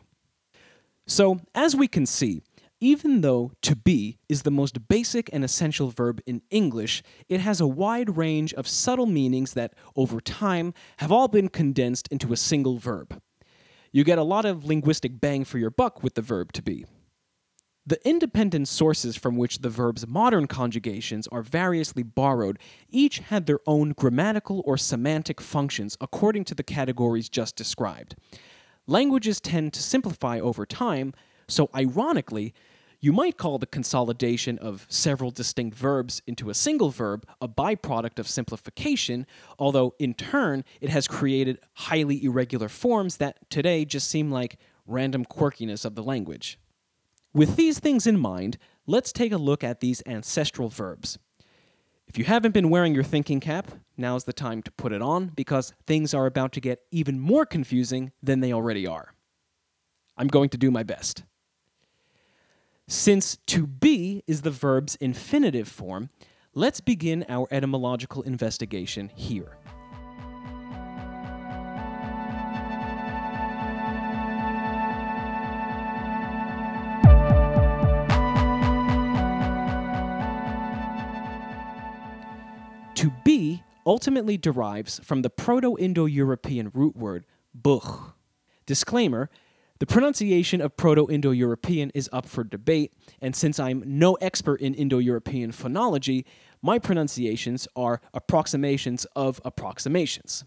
So, 1.06 1.40
as 1.54 1.76
we 1.76 1.86
can 1.88 2.04
see, 2.04 2.42
even 2.80 3.20
though 3.20 3.52
to 3.62 3.76
be 3.76 4.18
is 4.28 4.42
the 4.42 4.50
most 4.50 4.88
basic 4.88 5.30
and 5.32 5.44
essential 5.44 5.90
verb 5.90 6.20
in 6.26 6.42
English, 6.50 7.02
it 7.28 7.40
has 7.40 7.60
a 7.60 7.66
wide 7.66 8.16
range 8.16 8.54
of 8.54 8.66
subtle 8.66 9.06
meanings 9.06 9.52
that, 9.54 9.74
over 9.96 10.20
time, 10.20 10.72
have 10.98 11.12
all 11.12 11.28
been 11.28 11.48
condensed 11.48 12.08
into 12.10 12.32
a 12.32 12.36
single 12.36 12.78
verb. 12.78 13.20
You 13.92 14.04
get 14.04 14.18
a 14.18 14.22
lot 14.22 14.44
of 14.44 14.64
linguistic 14.64 15.20
bang 15.20 15.44
for 15.44 15.58
your 15.58 15.70
buck 15.70 16.02
with 16.02 16.14
the 16.14 16.22
verb 16.22 16.52
to 16.52 16.62
be. 16.62 16.86
The 17.86 18.08
independent 18.08 18.68
sources 18.68 19.16
from 19.16 19.36
which 19.36 19.58
the 19.58 19.70
verb's 19.70 20.06
modern 20.06 20.46
conjugations 20.46 21.26
are 21.28 21.42
variously 21.42 22.02
borrowed 22.02 22.58
each 22.88 23.18
had 23.18 23.46
their 23.46 23.58
own 23.66 23.92
grammatical 23.92 24.62
or 24.64 24.76
semantic 24.76 25.40
functions 25.40 25.96
according 26.00 26.44
to 26.44 26.54
the 26.54 26.62
categories 26.62 27.28
just 27.28 27.56
described. 27.56 28.14
Languages 28.86 29.40
tend 29.40 29.72
to 29.72 29.82
simplify 29.82 30.38
over 30.38 30.66
time, 30.66 31.14
so 31.48 31.68
ironically, 31.74 32.54
you 33.00 33.12
might 33.12 33.38
call 33.38 33.58
the 33.58 33.66
consolidation 33.66 34.58
of 34.58 34.86
several 34.90 35.30
distinct 35.30 35.76
verbs 35.76 36.20
into 36.26 36.50
a 36.50 36.54
single 36.54 36.90
verb 36.90 37.26
a 37.40 37.48
byproduct 37.48 38.18
of 38.18 38.28
simplification, 38.28 39.26
although 39.58 39.94
in 39.98 40.12
turn 40.12 40.64
it 40.82 40.90
has 40.90 41.08
created 41.08 41.58
highly 41.72 42.22
irregular 42.22 42.68
forms 42.68 43.16
that 43.16 43.38
today 43.48 43.86
just 43.86 44.10
seem 44.10 44.30
like 44.30 44.58
random 44.86 45.24
quirkiness 45.24 45.84
of 45.84 45.94
the 45.94 46.02
language. 46.02 46.58
With 47.32 47.56
these 47.56 47.78
things 47.78 48.06
in 48.06 48.18
mind, 48.18 48.58
let's 48.86 49.12
take 49.12 49.32
a 49.32 49.38
look 49.38 49.64
at 49.64 49.80
these 49.80 50.02
ancestral 50.04 50.68
verbs. 50.68 51.18
If 52.06 52.18
you 52.18 52.24
haven't 52.24 52.52
been 52.52 52.70
wearing 52.70 52.92
your 52.92 53.04
thinking 53.04 53.40
cap, 53.40 53.70
now's 53.96 54.24
the 54.24 54.32
time 54.32 54.62
to 54.64 54.72
put 54.72 54.92
it 54.92 55.00
on 55.00 55.28
because 55.28 55.72
things 55.86 56.12
are 56.12 56.26
about 56.26 56.52
to 56.52 56.60
get 56.60 56.80
even 56.90 57.20
more 57.20 57.46
confusing 57.46 58.12
than 58.22 58.40
they 58.40 58.52
already 58.52 58.86
are. 58.86 59.14
I'm 60.16 60.26
going 60.26 60.50
to 60.50 60.58
do 60.58 60.70
my 60.70 60.82
best. 60.82 61.22
Since 62.92 63.38
to 63.46 63.68
be 63.68 64.24
is 64.26 64.42
the 64.42 64.50
verb's 64.50 64.96
infinitive 64.96 65.68
form, 65.68 66.10
let's 66.54 66.80
begin 66.80 67.24
our 67.28 67.46
etymological 67.52 68.22
investigation 68.22 69.12
here. 69.14 69.56
To 82.96 83.12
be 83.22 83.62
ultimately 83.86 84.36
derives 84.36 84.98
from 85.04 85.22
the 85.22 85.30
Proto 85.30 85.78
Indo 85.78 86.06
European 86.06 86.72
root 86.74 86.96
word 86.96 87.24
buch. 87.54 88.14
Disclaimer 88.66 89.30
the 89.80 89.86
pronunciation 89.86 90.60
of 90.60 90.76
Proto 90.76 91.10
Indo 91.10 91.30
European 91.30 91.90
is 91.94 92.08
up 92.12 92.26
for 92.26 92.44
debate, 92.44 92.92
and 93.20 93.34
since 93.34 93.58
I'm 93.58 93.82
no 93.86 94.14
expert 94.16 94.60
in 94.60 94.74
Indo 94.74 94.98
European 94.98 95.52
phonology, 95.52 96.24
my 96.60 96.78
pronunciations 96.78 97.66
are 97.74 98.02
approximations 98.12 99.06
of 99.16 99.40
approximations. 99.42 100.44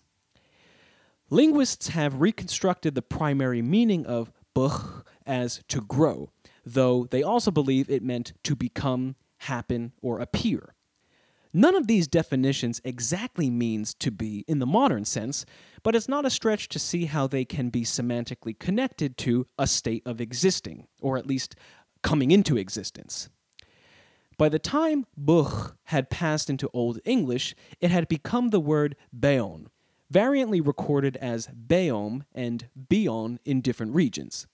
Linguists 1.31 1.87
have 1.89 2.21
reconstructed 2.21 2.93
the 2.93 3.01
primary 3.01 3.63
meaning 3.63 4.05
of 4.05 4.31
buch 4.53 5.03
as 5.25 5.63
to 5.67 5.81
grow, 5.81 6.29
though 6.63 7.07
they 7.09 7.23
also 7.23 7.49
believe 7.49 7.89
it 7.89 8.03
meant 8.03 8.33
to 8.43 8.55
become, 8.55 9.15
happen, 9.37 9.93
or 10.03 10.19
appear. 10.19 10.72
None 11.55 11.75
of 11.75 11.85
these 11.85 12.07
definitions 12.07 12.81
exactly 12.83 13.51
means 13.51 13.93
to 13.95 14.09
be 14.09 14.43
in 14.47 14.57
the 14.57 14.65
modern 14.65 15.05
sense, 15.05 15.45
but 15.83 15.95
it's 15.95 16.09
not 16.09 16.25
a 16.25 16.31
stretch 16.31 16.67
to 16.69 16.79
see 16.79 17.05
how 17.05 17.27
they 17.27 17.45
can 17.45 17.69
be 17.69 17.83
semantically 17.83 18.57
connected 18.57 19.17
to 19.19 19.45
a 19.59 19.67
state 19.67 20.01
of 20.03 20.19
existing, 20.19 20.87
or 20.99 21.15
at 21.15 21.27
least 21.27 21.55
coming 22.01 22.31
into 22.31 22.57
existence. 22.57 23.29
By 24.35 24.49
the 24.49 24.57
time 24.57 25.05
buch 25.15 25.75
had 25.85 26.09
passed 26.09 26.49
into 26.49 26.71
Old 26.73 26.99
English, 27.05 27.53
it 27.79 27.91
had 27.91 28.07
become 28.07 28.49
the 28.49 28.59
word 28.59 28.95
beon, 29.17 29.69
variantly 30.09 30.59
recorded 30.59 31.17
as 31.17 31.47
beom 31.47 32.23
and 32.33 32.67
beon 32.89 33.39
in 33.45 33.61
different 33.61 33.93
regions. 33.93 34.47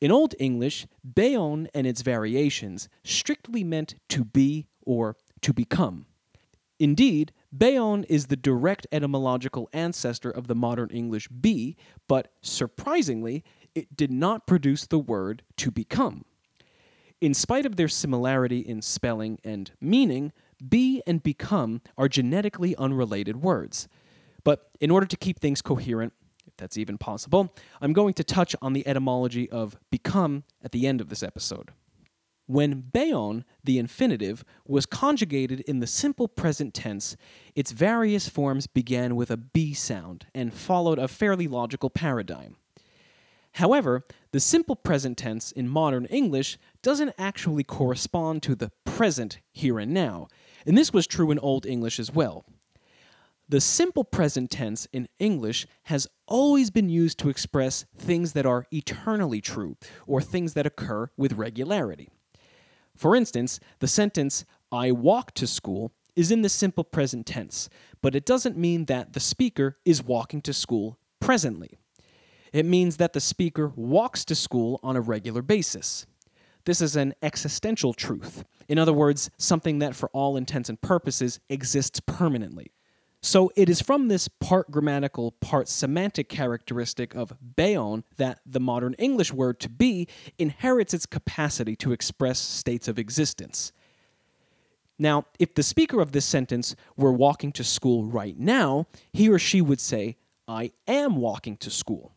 In 0.00 0.12
Old 0.12 0.36
English, 0.38 0.86
beon 1.02 1.66
and 1.74 1.84
its 1.84 2.02
variations 2.02 2.88
strictly 3.02 3.64
meant 3.64 3.96
to 4.10 4.24
be 4.24 4.68
or 4.86 5.16
to 5.40 5.52
become. 5.52 6.06
Indeed, 6.82 7.30
beon 7.56 8.02
is 8.08 8.26
the 8.26 8.34
direct 8.34 8.88
etymological 8.90 9.68
ancestor 9.72 10.32
of 10.32 10.48
the 10.48 10.56
modern 10.56 10.90
English 10.90 11.28
be, 11.28 11.76
but 12.08 12.32
surprisingly, 12.40 13.44
it 13.72 13.96
did 13.96 14.10
not 14.10 14.48
produce 14.48 14.84
the 14.86 14.98
word 14.98 15.44
to 15.58 15.70
become. 15.70 16.24
In 17.20 17.34
spite 17.34 17.66
of 17.66 17.76
their 17.76 17.86
similarity 17.86 18.58
in 18.58 18.82
spelling 18.82 19.38
and 19.44 19.70
meaning, 19.80 20.32
be 20.68 21.00
and 21.06 21.22
become 21.22 21.82
are 21.96 22.08
genetically 22.08 22.74
unrelated 22.74 23.36
words. 23.36 23.86
But 24.42 24.68
in 24.80 24.90
order 24.90 25.06
to 25.06 25.16
keep 25.16 25.38
things 25.38 25.62
coherent, 25.62 26.12
if 26.48 26.56
that's 26.56 26.76
even 26.76 26.98
possible, 26.98 27.54
I'm 27.80 27.92
going 27.92 28.14
to 28.14 28.24
touch 28.24 28.56
on 28.60 28.72
the 28.72 28.84
etymology 28.88 29.48
of 29.50 29.78
become 29.92 30.42
at 30.64 30.72
the 30.72 30.88
end 30.88 31.00
of 31.00 31.10
this 31.10 31.22
episode. 31.22 31.70
When 32.46 32.80
beon, 32.92 33.44
the 33.62 33.78
infinitive, 33.78 34.44
was 34.66 34.84
conjugated 34.84 35.60
in 35.60 35.80
the 35.80 35.86
simple 35.86 36.28
present 36.28 36.74
tense, 36.74 37.16
its 37.54 37.70
various 37.70 38.28
forms 38.28 38.66
began 38.66 39.16
with 39.16 39.30
a 39.30 39.36
B 39.36 39.72
sound 39.74 40.26
and 40.34 40.52
followed 40.52 40.98
a 40.98 41.08
fairly 41.08 41.46
logical 41.46 41.88
paradigm. 41.88 42.56
However, 43.56 44.02
the 44.32 44.40
simple 44.40 44.76
present 44.76 45.18
tense 45.18 45.52
in 45.52 45.68
modern 45.68 46.06
English 46.06 46.58
doesn't 46.82 47.14
actually 47.18 47.64
correspond 47.64 48.42
to 48.42 48.54
the 48.54 48.72
present 48.84 49.40
here 49.52 49.78
and 49.78 49.92
now, 49.92 50.28
and 50.66 50.76
this 50.76 50.92
was 50.92 51.06
true 51.06 51.30
in 51.30 51.38
Old 51.38 51.66
English 51.66 52.00
as 52.00 52.12
well. 52.12 52.44
The 53.48 53.60
simple 53.60 54.04
present 54.04 54.50
tense 54.50 54.88
in 54.92 55.08
English 55.18 55.66
has 55.84 56.08
always 56.26 56.70
been 56.70 56.88
used 56.88 57.18
to 57.18 57.28
express 57.28 57.84
things 57.94 58.32
that 58.32 58.46
are 58.46 58.66
eternally 58.72 59.42
true, 59.42 59.76
or 60.06 60.22
things 60.22 60.54
that 60.54 60.64
occur 60.64 61.10
with 61.18 61.34
regularity. 61.34 62.08
For 62.96 63.16
instance, 63.16 63.60
the 63.78 63.88
sentence, 63.88 64.44
I 64.70 64.92
walk 64.92 65.32
to 65.34 65.46
school, 65.46 65.92
is 66.14 66.30
in 66.30 66.42
the 66.42 66.48
simple 66.48 66.84
present 66.84 67.26
tense, 67.26 67.68
but 68.02 68.14
it 68.14 68.26
doesn't 68.26 68.56
mean 68.56 68.84
that 68.86 69.12
the 69.14 69.20
speaker 69.20 69.78
is 69.84 70.02
walking 70.02 70.42
to 70.42 70.52
school 70.52 70.98
presently. 71.20 71.78
It 72.52 72.66
means 72.66 72.98
that 72.98 73.14
the 73.14 73.20
speaker 73.20 73.72
walks 73.74 74.24
to 74.26 74.34
school 74.34 74.78
on 74.82 74.94
a 74.94 75.00
regular 75.00 75.40
basis. 75.40 76.06
This 76.64 76.82
is 76.82 76.96
an 76.96 77.14
existential 77.22 77.94
truth. 77.94 78.44
In 78.68 78.78
other 78.78 78.92
words, 78.92 79.30
something 79.38 79.78
that, 79.78 79.96
for 79.96 80.10
all 80.10 80.36
intents 80.36 80.68
and 80.68 80.80
purposes, 80.80 81.40
exists 81.48 82.00
permanently. 82.00 82.72
So 83.24 83.52
it 83.54 83.68
is 83.70 83.80
from 83.80 84.08
this 84.08 84.26
part 84.26 84.70
grammatical, 84.72 85.30
part 85.30 85.68
semantic 85.68 86.28
characteristic 86.28 87.14
of 87.14 87.32
beon 87.54 88.02
that 88.16 88.40
the 88.44 88.58
modern 88.58 88.94
English 88.94 89.32
word 89.32 89.60
to 89.60 89.68
be 89.68 90.08
inherits 90.38 90.92
its 90.92 91.06
capacity 91.06 91.76
to 91.76 91.92
express 91.92 92.40
states 92.40 92.88
of 92.88 92.98
existence. 92.98 93.72
Now, 94.98 95.26
if 95.38 95.54
the 95.54 95.62
speaker 95.62 96.00
of 96.00 96.10
this 96.10 96.26
sentence 96.26 96.74
were 96.96 97.12
walking 97.12 97.52
to 97.52 97.64
school 97.64 98.04
right 98.04 98.38
now, 98.38 98.86
he 99.12 99.28
or 99.28 99.38
she 99.38 99.60
would 99.60 99.80
say, 99.80 100.16
I 100.48 100.72
am 100.88 101.16
walking 101.16 101.56
to 101.58 101.70
school. 101.70 102.12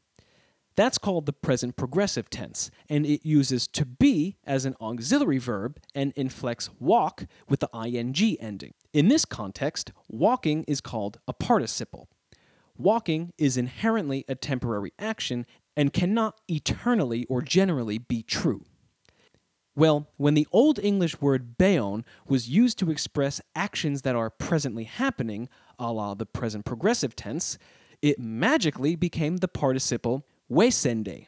That's 0.75 0.97
called 0.97 1.25
the 1.25 1.33
present 1.33 1.77
progressive 1.77 2.29
tense, 2.29 2.69
and 2.89 3.05
it 3.05 3.25
uses 3.25 3.67
to 3.69 3.85
be 3.85 4.37
as 4.43 4.65
an 4.65 4.75
auxiliary 4.81 5.37
verb 5.37 5.79
and 5.93 6.11
inflects 6.15 6.69
walk 6.79 7.25
with 7.47 7.61
the 7.61 7.69
ing 7.73 8.37
ending. 8.39 8.73
In 8.95 9.09
this 9.09 9.25
context, 9.25 9.91
walking 10.07 10.63
is 10.69 10.79
called 10.79 11.19
a 11.27 11.33
participle. 11.33 12.07
Walking 12.77 13.33
is 13.37 13.57
inherently 13.57 14.23
a 14.29 14.35
temporary 14.35 14.93
action 14.97 15.45
and 15.75 15.91
cannot 15.91 16.39
eternally 16.47 17.25
or 17.25 17.41
generally 17.41 17.97
be 17.97 18.23
true. 18.23 18.63
Well, 19.75 20.07
when 20.15 20.33
the 20.33 20.47
Old 20.53 20.79
English 20.79 21.19
word 21.19 21.57
beon 21.57 22.05
was 22.25 22.47
used 22.47 22.79
to 22.79 22.89
express 22.89 23.41
actions 23.53 24.03
that 24.03 24.15
are 24.15 24.29
presently 24.29 24.85
happening, 24.85 25.49
a 25.77 25.91
la 25.91 26.13
the 26.13 26.25
present 26.25 26.63
progressive 26.63 27.17
tense, 27.17 27.57
it 28.01 28.17
magically 28.17 28.95
became 28.95 29.37
the 29.37 29.49
participle 29.49 30.25
wesende. 30.49 31.27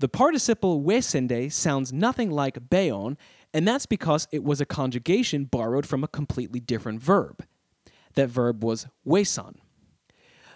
The 0.00 0.08
participle 0.08 0.82
wesende 0.82 1.52
sounds 1.52 1.92
nothing 1.92 2.32
like 2.32 2.68
beon, 2.68 3.16
and 3.58 3.66
that's 3.66 3.86
because 3.86 4.28
it 4.30 4.44
was 4.44 4.60
a 4.60 4.64
conjugation 4.64 5.44
borrowed 5.44 5.84
from 5.84 6.04
a 6.04 6.06
completely 6.06 6.60
different 6.60 7.02
verb. 7.02 7.44
That 8.14 8.28
verb 8.28 8.62
was 8.62 8.86
wesan. 9.04 9.56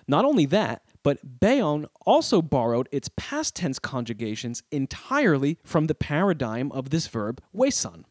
Not 0.07 0.25
only 0.25 0.47
that, 0.47 0.85
but 1.03 1.41
beon 1.41 1.87
also 2.07 2.41
borrowed 2.41 2.89
its 2.93 3.11
past 3.17 3.57
tense 3.57 3.81
conjugations 3.81 4.63
entirely 4.71 5.59
from 5.65 5.89
the 5.89 5.97
paradigm 5.97 6.71
of 6.71 6.91
this 6.91 7.09
verb 7.09 7.43
wesan. 7.53 8.05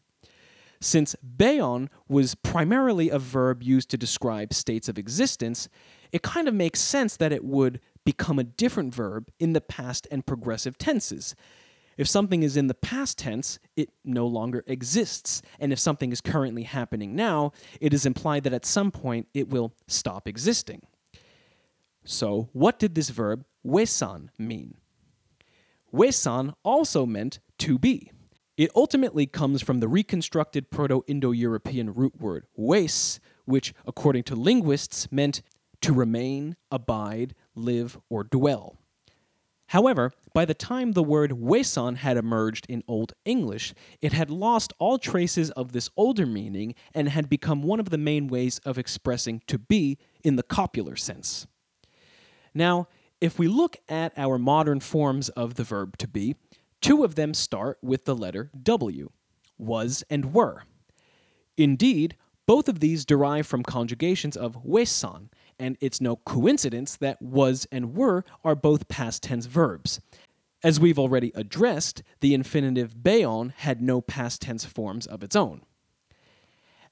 Since 0.78 1.16
beon 1.22 1.88
was 2.06 2.34
primarily 2.34 3.08
a 3.08 3.18
verb 3.18 3.62
used 3.62 3.88
to 3.92 3.96
describe 3.96 4.52
states 4.52 4.90
of 4.90 4.98
existence, 4.98 5.70
it 6.12 6.20
kind 6.20 6.48
of 6.48 6.54
makes 6.54 6.80
sense 6.80 7.16
that 7.16 7.32
it 7.32 7.46
would 7.46 7.80
become 8.04 8.38
a 8.38 8.44
different 8.44 8.94
verb 8.94 9.30
in 9.40 9.54
the 9.54 9.62
past 9.62 10.06
and 10.10 10.26
progressive 10.26 10.76
tenses. 10.76 11.34
If 11.96 12.08
something 12.08 12.42
is 12.42 12.56
in 12.56 12.66
the 12.66 12.74
past 12.74 13.18
tense, 13.18 13.58
it 13.76 13.90
no 14.04 14.26
longer 14.26 14.64
exists. 14.66 15.42
And 15.58 15.72
if 15.72 15.78
something 15.78 16.12
is 16.12 16.20
currently 16.20 16.62
happening 16.62 17.14
now, 17.14 17.52
it 17.80 17.92
is 17.92 18.06
implied 18.06 18.44
that 18.44 18.54
at 18.54 18.66
some 18.66 18.90
point 18.90 19.28
it 19.34 19.48
will 19.48 19.74
stop 19.86 20.26
existing. 20.26 20.82
So, 22.04 22.48
what 22.52 22.78
did 22.78 22.94
this 22.94 23.10
verb 23.10 23.44
wesan 23.64 24.28
mean? 24.38 24.74
Wesan 25.94 26.54
also 26.64 27.06
meant 27.06 27.38
to 27.58 27.78
be. 27.78 28.10
It 28.56 28.70
ultimately 28.74 29.26
comes 29.26 29.62
from 29.62 29.80
the 29.80 29.88
reconstructed 29.88 30.70
Proto 30.70 31.02
Indo 31.06 31.30
European 31.30 31.94
root 31.94 32.20
word 32.20 32.46
wes, 32.56 33.20
which, 33.44 33.74
according 33.86 34.24
to 34.24 34.36
linguists, 34.36 35.10
meant 35.10 35.42
to 35.80 35.92
remain, 35.92 36.56
abide, 36.70 37.34
live, 37.54 37.98
or 38.08 38.24
dwell. 38.24 38.76
However, 39.66 40.12
by 40.34 40.44
the 40.44 40.54
time 40.54 40.92
the 40.92 41.02
word 41.02 41.32
wesan 41.32 41.96
had 41.96 42.16
emerged 42.16 42.66
in 42.68 42.82
Old 42.88 43.12
English, 43.24 43.74
it 44.00 44.12
had 44.12 44.30
lost 44.30 44.72
all 44.78 44.98
traces 44.98 45.50
of 45.52 45.72
this 45.72 45.90
older 45.96 46.26
meaning 46.26 46.74
and 46.94 47.08
had 47.08 47.28
become 47.28 47.62
one 47.62 47.80
of 47.80 47.90
the 47.90 47.98
main 47.98 48.28
ways 48.28 48.58
of 48.64 48.78
expressing 48.78 49.42
to 49.46 49.58
be 49.58 49.98
in 50.24 50.36
the 50.36 50.42
copular 50.42 50.96
sense. 50.96 51.46
Now, 52.54 52.88
if 53.20 53.38
we 53.38 53.48
look 53.48 53.76
at 53.88 54.12
our 54.16 54.38
modern 54.38 54.80
forms 54.80 55.28
of 55.30 55.54
the 55.54 55.64
verb 55.64 55.96
to 55.98 56.08
be, 56.08 56.36
two 56.80 57.04
of 57.04 57.14
them 57.14 57.34
start 57.34 57.78
with 57.82 58.04
the 58.04 58.16
letter 58.16 58.50
W 58.62 59.10
was 59.58 60.02
and 60.10 60.34
were. 60.34 60.64
Indeed, 61.56 62.16
both 62.46 62.68
of 62.68 62.80
these 62.80 63.04
derive 63.04 63.46
from 63.46 63.62
conjugations 63.62 64.36
of 64.36 64.64
wesan, 64.64 65.28
and 65.62 65.78
it's 65.80 66.00
no 66.00 66.16
coincidence 66.16 66.96
that 66.96 67.22
was 67.22 67.68
and 67.70 67.94
were 67.94 68.24
are 68.44 68.56
both 68.56 68.88
past 68.88 69.22
tense 69.22 69.46
verbs. 69.46 70.00
As 70.64 70.80
we've 70.80 70.98
already 70.98 71.30
addressed, 71.36 72.02
the 72.20 72.34
infinitive 72.34 73.00
beon 73.00 73.54
had 73.58 73.80
no 73.80 74.00
past 74.00 74.42
tense 74.42 74.64
forms 74.64 75.06
of 75.06 75.22
its 75.22 75.36
own. 75.36 75.62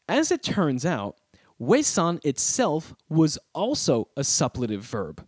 As 0.09 0.31
it 0.31 0.45
turns 0.45 0.87
out, 0.87 1.17
wesan 1.61 2.25
itself 2.25 2.95
was 3.09 3.39
also 3.55 4.09
a 4.17 4.23
suppletive 4.23 4.83
verb. 4.83 5.27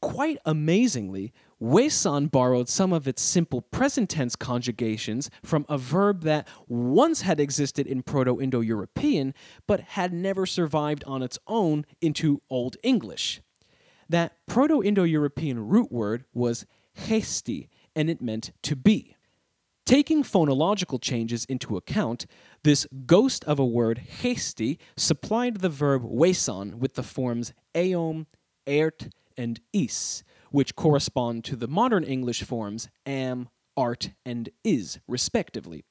Quite 0.00 0.38
amazingly, 0.44 1.32
Wesan 1.60 2.30
borrowed 2.30 2.70
some 2.70 2.92
of 2.92 3.06
its 3.06 3.20
simple 3.20 3.60
present 3.60 4.08
tense 4.08 4.34
conjugations 4.34 5.28
from 5.44 5.66
a 5.68 5.76
verb 5.76 6.22
that 6.22 6.48
once 6.68 7.20
had 7.20 7.38
existed 7.38 7.86
in 7.86 8.02
Proto 8.02 8.40
Indo 8.40 8.60
European 8.60 9.34
but 9.66 9.80
had 9.80 10.12
never 10.12 10.46
survived 10.46 11.04
on 11.04 11.22
its 11.22 11.38
own 11.46 11.84
into 12.00 12.40
Old 12.48 12.78
English. 12.82 13.42
That 14.08 14.36
Proto 14.46 14.82
Indo 14.82 15.02
European 15.02 15.68
root 15.68 15.92
word 15.92 16.24
was 16.32 16.64
hesti, 16.98 17.68
and 17.94 18.08
it 18.08 18.22
meant 18.22 18.52
to 18.62 18.74
be. 18.74 19.16
Taking 19.84 20.22
phonological 20.22 21.00
changes 21.00 21.44
into 21.44 21.76
account, 21.76 22.24
this 22.62 22.86
ghost 23.06 23.44
of 23.44 23.58
a 23.58 23.66
word 23.66 24.00
hesti 24.22 24.78
supplied 24.96 25.56
the 25.56 25.68
verb 25.68 26.02
wesan 26.04 26.76
with 26.76 26.94
the 26.94 27.02
forms 27.02 27.52
eom, 27.74 28.26
ert, 28.66 29.08
and 29.36 29.60
is 29.72 30.22
which 30.50 30.76
correspond 30.76 31.44
to 31.44 31.56
the 31.56 31.68
modern 31.68 32.04
English 32.04 32.42
forms 32.42 32.88
am, 33.06 33.48
art, 33.76 34.10
and 34.24 34.48
is, 34.64 34.98
respectively. 35.08 35.84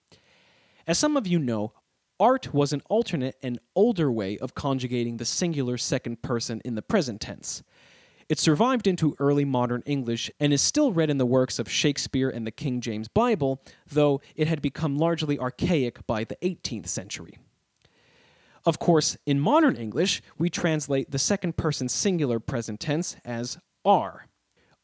As 0.86 0.98
some 0.98 1.18
of 1.18 1.28
you 1.28 1.40
know, 1.40 1.74
art 2.20 2.54
was 2.54 2.74
an 2.74 2.82
alternate 2.90 3.36
and 3.42 3.60
older 3.76 4.12
way 4.12 4.38
of 4.38 4.56
conjugating 4.56 5.18
the 5.18 5.26
singular 5.26 5.78
second 5.78 6.22
person 6.22 6.62
in 6.66 6.76
the 6.76 6.82
present 6.82 7.22
tense. 7.22 7.64
It 8.28 8.38
survived 8.38 8.86
into 8.86 9.16
early 9.18 9.44
modern 9.44 9.82
English 9.88 10.30
and 10.40 10.54
is 10.54 10.62
still 10.62 10.92
read 10.92 11.10
in 11.10 11.18
the 11.18 11.26
works 11.26 11.58
of 11.58 11.70
Shakespeare 11.70 12.30
and 12.30 12.46
the 12.46 12.52
King 12.52 12.80
James 12.80 13.08
Bible, 13.08 13.64
though 13.88 14.22
it 14.36 14.48
had 14.48 14.62
become 14.62 14.98
largely 14.98 15.40
archaic 15.40 16.06
by 16.06 16.24
the 16.24 16.38
18th 16.44 16.88
century. 16.88 17.40
Of 18.66 18.78
course, 18.78 19.18
in 19.26 19.40
modern 19.40 19.76
English, 19.76 20.22
we 20.38 20.50
translate 20.50 21.10
the 21.10 21.18
second 21.18 21.58
person 21.58 21.90
singular 21.90 22.40
present 22.40 22.80
tense 22.80 23.16
as 23.26 23.58
are. 23.84 24.29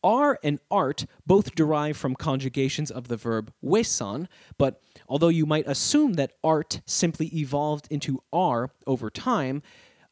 Are 0.05 0.38
and 0.43 0.59
art 0.69 1.07
both 1.25 1.55
derive 1.55 1.97
from 1.97 2.13
conjugations 2.15 2.91
of 2.91 3.07
the 3.07 3.17
verb 3.17 3.51
wesan, 3.63 4.27
but 4.59 4.79
although 5.09 5.29
you 5.29 5.47
might 5.47 5.65
assume 5.65 6.13
that 6.13 6.33
art 6.43 6.81
simply 6.85 7.35
evolved 7.35 7.88
into 7.89 8.21
are 8.31 8.69
over 8.85 9.09
time, 9.09 9.63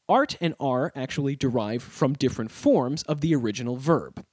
art 0.09 0.35
and 0.41 0.55
are 0.59 0.91
actually 0.95 1.35
derive 1.35 1.83
from 1.83 2.13
different 2.13 2.50
forms 2.50 3.03
of 3.03 3.21
the 3.21 3.35
original 3.35 3.77
verb. 3.77 4.25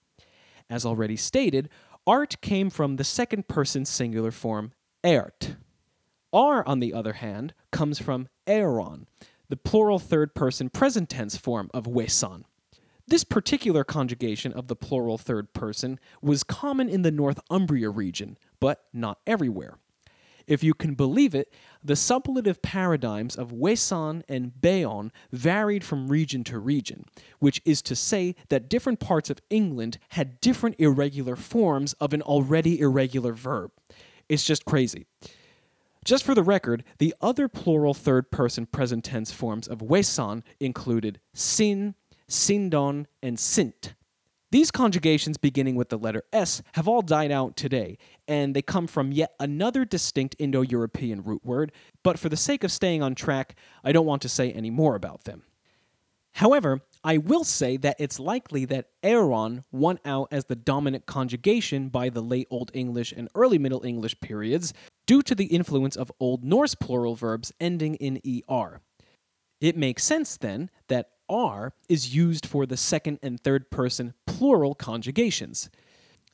As 0.70 0.86
already 0.86 1.16
stated, 1.16 1.68
art 2.06 2.40
came 2.40 2.70
from 2.70 2.96
the 2.96 3.04
second 3.04 3.46
person 3.46 3.84
singular 3.84 4.30
form 4.30 4.72
ert. 5.04 5.56
Are, 6.32 6.66
on 6.66 6.80
the 6.80 6.94
other 6.94 7.12
hand, 7.12 7.52
comes 7.70 7.98
from 7.98 8.28
eron, 8.46 9.04
the 9.50 9.58
plural 9.58 9.98
third 9.98 10.34
person 10.34 10.70
present 10.70 11.10
tense 11.10 11.36
form 11.36 11.68
of 11.74 11.84
wesan. 11.84 12.44
This 13.10 13.24
particular 13.24 13.82
conjugation 13.82 14.52
of 14.52 14.68
the 14.68 14.76
plural 14.76 15.18
third 15.18 15.52
person 15.52 15.98
was 16.22 16.44
common 16.44 16.88
in 16.88 17.02
the 17.02 17.10
Northumbria 17.10 17.90
region, 17.90 18.38
but 18.60 18.84
not 18.92 19.18
everywhere. 19.26 19.78
If 20.46 20.62
you 20.62 20.74
can 20.74 20.94
believe 20.94 21.34
it, 21.34 21.52
the 21.82 21.94
suppletive 21.94 22.62
paradigms 22.62 23.34
of 23.34 23.50
wesan 23.50 24.22
and 24.28 24.60
Beon 24.60 25.10
varied 25.32 25.82
from 25.82 26.06
region 26.06 26.44
to 26.44 26.60
region, 26.60 27.04
which 27.40 27.60
is 27.64 27.82
to 27.82 27.96
say 27.96 28.36
that 28.48 28.68
different 28.70 29.00
parts 29.00 29.28
of 29.28 29.40
England 29.50 29.98
had 30.10 30.40
different 30.40 30.76
irregular 30.78 31.34
forms 31.34 31.94
of 31.94 32.14
an 32.14 32.22
already 32.22 32.78
irregular 32.78 33.32
verb. 33.32 33.72
It's 34.28 34.44
just 34.44 34.64
crazy. 34.64 35.06
Just 36.04 36.24
for 36.24 36.36
the 36.36 36.44
record, 36.44 36.84
the 36.98 37.14
other 37.20 37.48
plural 37.48 37.92
third 37.92 38.30
person 38.30 38.66
present 38.66 39.04
tense 39.04 39.32
forms 39.32 39.66
of 39.66 39.78
wesan 39.80 40.44
included 40.60 41.18
sin, 41.34 41.96
Sindon, 42.30 43.06
and 43.22 43.38
Sint. 43.38 43.94
These 44.52 44.70
conjugations 44.70 45.36
beginning 45.36 45.76
with 45.76 45.90
the 45.90 45.98
letter 45.98 46.24
S 46.32 46.62
have 46.72 46.88
all 46.88 47.02
died 47.02 47.30
out 47.30 47.56
today, 47.56 47.98
and 48.26 48.54
they 48.54 48.62
come 48.62 48.86
from 48.86 49.12
yet 49.12 49.34
another 49.38 49.84
distinct 49.84 50.34
Indo 50.38 50.62
European 50.62 51.22
root 51.22 51.44
word, 51.44 51.72
but 52.02 52.18
for 52.18 52.28
the 52.28 52.36
sake 52.36 52.64
of 52.64 52.72
staying 52.72 53.02
on 53.02 53.14
track, 53.14 53.56
I 53.84 53.92
don't 53.92 54.06
want 54.06 54.22
to 54.22 54.28
say 54.28 54.50
any 54.50 54.70
more 54.70 54.96
about 54.96 55.24
them. 55.24 55.42
However, 56.32 56.80
I 57.02 57.18
will 57.18 57.44
say 57.44 57.76
that 57.78 57.96
it's 57.98 58.20
likely 58.20 58.64
that 58.66 58.90
eron 59.02 59.64
won 59.72 59.98
out 60.04 60.28
as 60.30 60.44
the 60.44 60.56
dominant 60.56 61.06
conjugation 61.06 61.88
by 61.88 62.08
the 62.08 62.22
late 62.22 62.46
Old 62.50 62.70
English 62.74 63.12
and 63.12 63.28
early 63.34 63.58
Middle 63.58 63.84
English 63.84 64.20
periods 64.20 64.72
due 65.06 65.22
to 65.22 65.34
the 65.34 65.46
influence 65.46 65.96
of 65.96 66.12
Old 66.20 66.44
Norse 66.44 66.74
plural 66.74 67.16
verbs 67.16 67.52
ending 67.60 67.96
in 67.96 68.20
ER. 68.48 68.80
It 69.60 69.76
makes 69.76 70.04
sense 70.04 70.36
then 70.36 70.70
that 70.88 71.10
are 71.30 71.72
is 71.88 72.14
used 72.14 72.44
for 72.44 72.66
the 72.66 72.76
second 72.76 73.18
and 73.22 73.40
third 73.40 73.70
person 73.70 74.12
plural 74.26 74.74
conjugations. 74.74 75.70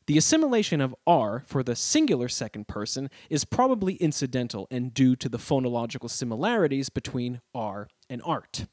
The 0.06 0.18
assimilation 0.18 0.80
of 0.80 0.94
are 1.06 1.44
for 1.46 1.62
the 1.62 1.76
singular 1.76 2.28
second 2.28 2.66
person 2.66 3.10
is 3.28 3.44
probably 3.44 3.94
incidental 3.94 4.66
and 4.70 4.94
due 4.94 5.14
to 5.16 5.28
the 5.28 5.38
phonological 5.38 6.08
similarities 6.08 6.88
between 6.88 7.40
are 7.54 7.88
and 8.08 8.22
art. 8.24 8.66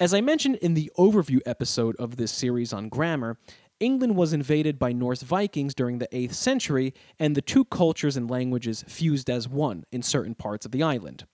As 0.00 0.12
I 0.12 0.20
mentioned 0.20 0.56
in 0.56 0.74
the 0.74 0.90
overview 0.98 1.40
episode 1.46 1.94
of 1.96 2.16
this 2.16 2.32
series 2.32 2.72
on 2.72 2.88
grammar, 2.88 3.38
England 3.78 4.16
was 4.16 4.32
invaded 4.32 4.78
by 4.78 4.92
Norse 4.92 5.22
Vikings 5.22 5.74
during 5.74 5.98
the 5.98 6.08
8th 6.12 6.34
century, 6.34 6.94
and 7.18 7.36
the 7.36 7.42
two 7.42 7.64
cultures 7.64 8.16
and 8.16 8.30
languages 8.30 8.84
fused 8.88 9.28
as 9.28 9.48
one 9.48 9.84
in 9.92 10.02
certain 10.02 10.34
parts 10.34 10.64
of 10.64 10.72
the 10.72 10.82
island. 10.82 11.26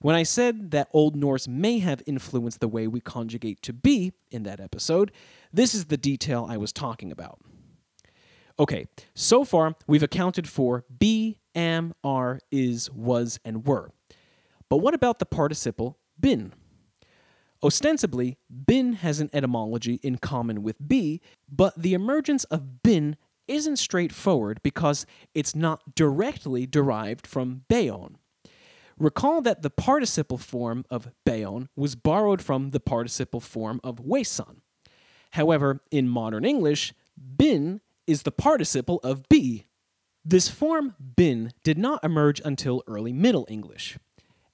When 0.00 0.14
I 0.14 0.22
said 0.22 0.70
that 0.70 0.88
Old 0.92 1.16
Norse 1.16 1.48
may 1.48 1.80
have 1.80 2.02
influenced 2.06 2.60
the 2.60 2.68
way 2.68 2.86
we 2.86 3.00
conjugate 3.00 3.62
to 3.62 3.72
be 3.72 4.12
in 4.30 4.44
that 4.44 4.60
episode, 4.60 5.10
this 5.52 5.74
is 5.74 5.86
the 5.86 5.96
detail 5.96 6.46
I 6.48 6.56
was 6.56 6.72
talking 6.72 7.10
about. 7.10 7.40
Okay, 8.60 8.86
so 9.14 9.44
far 9.44 9.74
we've 9.86 10.02
accounted 10.02 10.48
for 10.48 10.84
be, 10.98 11.38
am, 11.54 11.94
are, 12.04 12.40
is, 12.50 12.90
was, 12.90 13.38
and 13.44 13.66
were. 13.66 13.90
But 14.68 14.78
what 14.78 14.94
about 14.94 15.18
the 15.18 15.26
participle 15.26 15.98
been? 16.18 16.52
Ostensibly, 17.62 18.36
been 18.48 18.94
has 18.94 19.18
an 19.18 19.30
etymology 19.32 19.98
in 20.02 20.18
common 20.18 20.62
with 20.62 20.76
be, 20.86 21.20
but 21.50 21.74
the 21.76 21.94
emergence 21.94 22.44
of 22.44 22.82
been 22.82 23.16
isn't 23.48 23.76
straightforward 23.76 24.60
because 24.62 25.06
it's 25.34 25.56
not 25.56 25.96
directly 25.96 26.66
derived 26.66 27.26
from 27.26 27.62
beon. 27.68 28.18
Recall 28.98 29.40
that 29.42 29.62
the 29.62 29.70
participle 29.70 30.38
form 30.38 30.84
of 30.90 31.10
beon 31.24 31.68
was 31.76 31.94
borrowed 31.94 32.42
from 32.42 32.70
the 32.70 32.80
participle 32.80 33.40
form 33.40 33.80
of 33.84 33.96
wesan. 33.98 34.56
However, 35.32 35.80
in 35.90 36.08
modern 36.08 36.44
English, 36.44 36.92
bin 37.36 37.80
is 38.06 38.22
the 38.22 38.32
participle 38.32 38.98
of 39.04 39.28
be. 39.28 39.66
This 40.24 40.48
form 40.48 40.94
bin 41.16 41.52
did 41.62 41.78
not 41.78 42.02
emerge 42.02 42.40
until 42.44 42.82
early 42.86 43.12
Middle 43.12 43.46
English. 43.48 43.98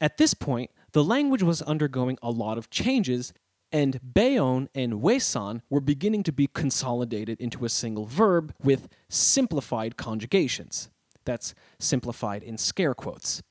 At 0.01 0.19
this 0.19 0.35
point, 0.35 0.71
the 0.93 1.05
language 1.05 1.43
was 1.43 1.63
undergoing 1.63 2.19
a 2.23 2.31
lot 2.31 2.59
of 2.59 2.69
changes, 2.69 3.33
and 3.73 3.99
beon 4.15 4.69
and 4.75 4.95
wesan 4.95 5.63
were 5.71 5.81
beginning 5.81 6.23
to 6.25 6.33
be 6.33 6.49
consolidated 6.49 7.41
into 7.41 7.65
a 7.65 7.69
single 7.71 8.05
verb 8.05 8.55
with 8.63 8.89
simplified 9.09 9.97
conjugations. 9.97 10.91
That's 11.25 11.55
simplified 11.79 12.43
in 12.43 12.59
scare 12.59 12.95
quotes. 12.95 13.43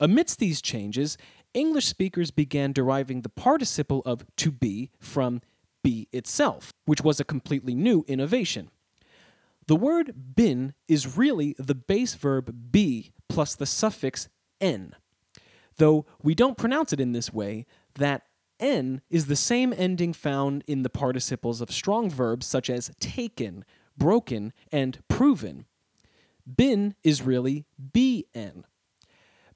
Amidst 0.00 0.38
these 0.38 0.62
changes, 0.62 1.18
English 1.54 1.86
speakers 1.86 2.30
began 2.30 2.72
deriving 2.72 3.22
the 3.22 3.28
participle 3.28 4.02
of 4.04 4.24
to 4.36 4.50
be 4.52 4.90
from 4.98 5.40
be 5.82 6.08
itself, 6.12 6.72
which 6.84 7.02
was 7.02 7.20
a 7.20 7.24
completely 7.24 7.74
new 7.74 8.04
innovation. 8.08 8.70
The 9.66 9.76
word 9.76 10.34
bin 10.34 10.74
is 10.86 11.16
really 11.16 11.54
the 11.58 11.74
base 11.74 12.14
verb 12.14 12.72
be 12.72 13.12
plus 13.28 13.54
the 13.54 13.66
suffix 13.66 14.28
n. 14.60 14.94
Though 15.76 16.06
we 16.22 16.34
don't 16.34 16.56
pronounce 16.56 16.92
it 16.92 17.00
in 17.00 17.12
this 17.12 17.32
way, 17.32 17.66
that 17.94 18.22
n 18.58 19.02
is 19.10 19.26
the 19.26 19.36
same 19.36 19.72
ending 19.76 20.12
found 20.12 20.64
in 20.66 20.82
the 20.82 20.90
participles 20.90 21.60
of 21.60 21.70
strong 21.70 22.10
verbs 22.10 22.46
such 22.46 22.70
as 22.70 22.90
taken, 22.98 23.64
broken, 23.96 24.52
and 24.72 24.98
proven. 25.08 25.66
Bin 26.56 26.94
is 27.04 27.22
really 27.22 27.66
bn. 27.80 28.64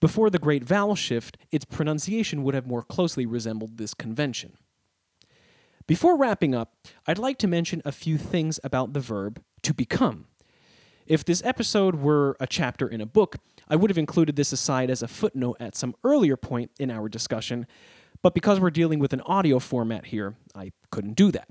Before 0.03 0.31
the 0.31 0.41
Great 0.41 0.65
Vowel 0.65 0.97
Shift, 0.97 1.38
its 1.53 1.65
pronunciation 1.65 2.43
would 2.43 2.55
have 2.55 2.67
more 2.67 2.83
closely 2.83 3.25
resembled 3.25 3.79
this 3.79 3.95
convention. 3.95 4.55
Before 5.87 6.17
wrapping 6.17 6.57
up, 6.57 6.75
I'd 7.07 7.19
like 7.19 7.38
to 7.38 7.47
mention 7.47 7.83
a 7.85 7.93
few 7.93 8.19
things 8.19 8.59
about 8.65 8.95
the 8.95 9.01
verb 9.01 9.41
to 9.62 9.73
become. 9.73 10.27
If 11.07 11.25
this 11.25 11.41
episode 11.45 11.95
were 11.95 12.37
a 12.41 12.49
chapter 12.49 12.88
in 12.88 13.01
a 13.01 13.07
book, 13.07 13.37
I 13.69 13.77
would 13.77 13.91
have 13.91 13.99
included 13.99 14.35
this 14.35 14.53
aside 14.53 14.91
as 14.91 15.05
a 15.05 15.09
footnote 15.09 15.59
at 15.61 15.77
some 15.77 15.95
earlier 16.03 16.37
point 16.37 16.73
in 16.81 16.91
our 16.91 17.09
discussion, 17.09 17.69
but 18.23 18.35
because 18.35 18.59
we're 18.59 18.71
dealing 18.71 18.99
with 18.99 19.12
an 19.12 19.21
audio 19.21 19.61
format 19.61 20.07
here, 20.07 20.35
I 20.53 20.73
couldn't 20.91 21.15
do 21.15 21.31
that. 21.31 21.47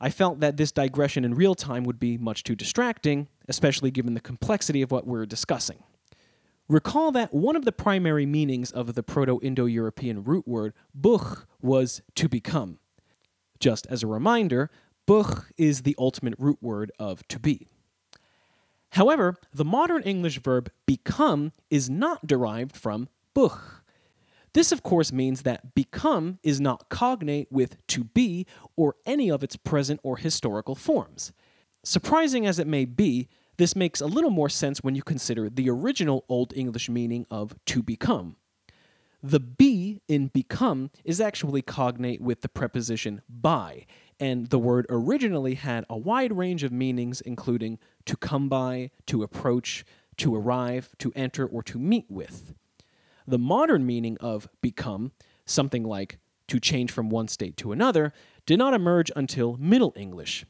I 0.00 0.08
felt 0.08 0.40
that 0.40 0.56
this 0.56 0.72
digression 0.72 1.26
in 1.26 1.34
real 1.34 1.54
time 1.54 1.84
would 1.84 1.98
be 1.98 2.16
much 2.16 2.42
too 2.42 2.54
distracting, 2.54 3.28
especially 3.48 3.90
given 3.90 4.14
the 4.14 4.20
complexity 4.20 4.80
of 4.80 4.90
what 4.90 5.06
we're 5.06 5.26
discussing. 5.26 5.82
Recall 6.68 7.12
that 7.12 7.32
one 7.32 7.54
of 7.54 7.64
the 7.64 7.72
primary 7.72 8.26
meanings 8.26 8.72
of 8.72 8.94
the 8.94 9.02
Proto 9.02 9.38
Indo 9.40 9.66
European 9.66 10.24
root 10.24 10.48
word 10.48 10.72
buch 10.94 11.46
was 11.60 12.02
to 12.16 12.28
become. 12.28 12.78
Just 13.60 13.86
as 13.86 14.02
a 14.02 14.08
reminder, 14.08 14.70
Buch 15.06 15.52
is 15.56 15.82
the 15.82 15.94
ultimate 15.98 16.34
root 16.38 16.58
word 16.60 16.90
of 16.98 17.26
to 17.28 17.38
be. 17.38 17.68
However, 18.90 19.36
the 19.54 19.64
modern 19.64 20.02
English 20.02 20.40
verb 20.40 20.70
become 20.86 21.52
is 21.70 21.88
not 21.88 22.26
derived 22.26 22.76
from 22.76 23.08
Buch. 23.32 23.82
This, 24.52 24.72
of 24.72 24.82
course, 24.82 25.12
means 25.12 25.42
that 25.42 25.74
become 25.74 26.38
is 26.42 26.60
not 26.60 26.88
cognate 26.88 27.52
with 27.52 27.76
to 27.88 28.04
be 28.04 28.46
or 28.74 28.96
any 29.04 29.30
of 29.30 29.44
its 29.44 29.54
present 29.54 30.00
or 30.02 30.16
historical 30.16 30.74
forms. 30.74 31.32
Surprising 31.84 32.46
as 32.46 32.58
it 32.58 32.66
may 32.66 32.84
be, 32.84 33.28
this 33.56 33.76
makes 33.76 34.00
a 34.00 34.06
little 34.06 34.30
more 34.30 34.48
sense 34.48 34.82
when 34.82 34.94
you 34.94 35.02
consider 35.02 35.48
the 35.48 35.70
original 35.70 36.24
Old 36.28 36.52
English 36.56 36.88
meaning 36.88 37.26
of 37.30 37.54
to 37.66 37.82
become. 37.82 38.36
The 39.22 39.40
be 39.40 40.02
in 40.08 40.28
become 40.28 40.90
is 41.04 41.20
actually 41.20 41.62
cognate 41.62 42.20
with 42.20 42.42
the 42.42 42.48
preposition 42.48 43.22
by, 43.28 43.86
and 44.20 44.50
the 44.50 44.58
word 44.58 44.86
originally 44.88 45.54
had 45.54 45.84
a 45.88 45.96
wide 45.96 46.36
range 46.36 46.62
of 46.62 46.72
meanings, 46.72 47.20
including 47.22 47.78
to 48.04 48.16
come 48.16 48.48
by, 48.48 48.90
to 49.06 49.22
approach, 49.22 49.84
to 50.18 50.34
arrive, 50.34 50.94
to 50.98 51.12
enter, 51.16 51.46
or 51.46 51.62
to 51.64 51.78
meet 51.78 52.06
with. 52.10 52.54
The 53.26 53.38
modern 53.38 53.84
meaning 53.84 54.16
of 54.20 54.48
become, 54.60 55.12
something 55.44 55.82
like 55.82 56.18
to 56.48 56.60
change 56.60 56.92
from 56.92 57.10
one 57.10 57.26
state 57.26 57.56
to 57.56 57.72
another, 57.72 58.12
did 58.44 58.58
not 58.58 58.74
emerge 58.74 59.10
until 59.16 59.56
Middle 59.56 59.92
English. 59.96 60.46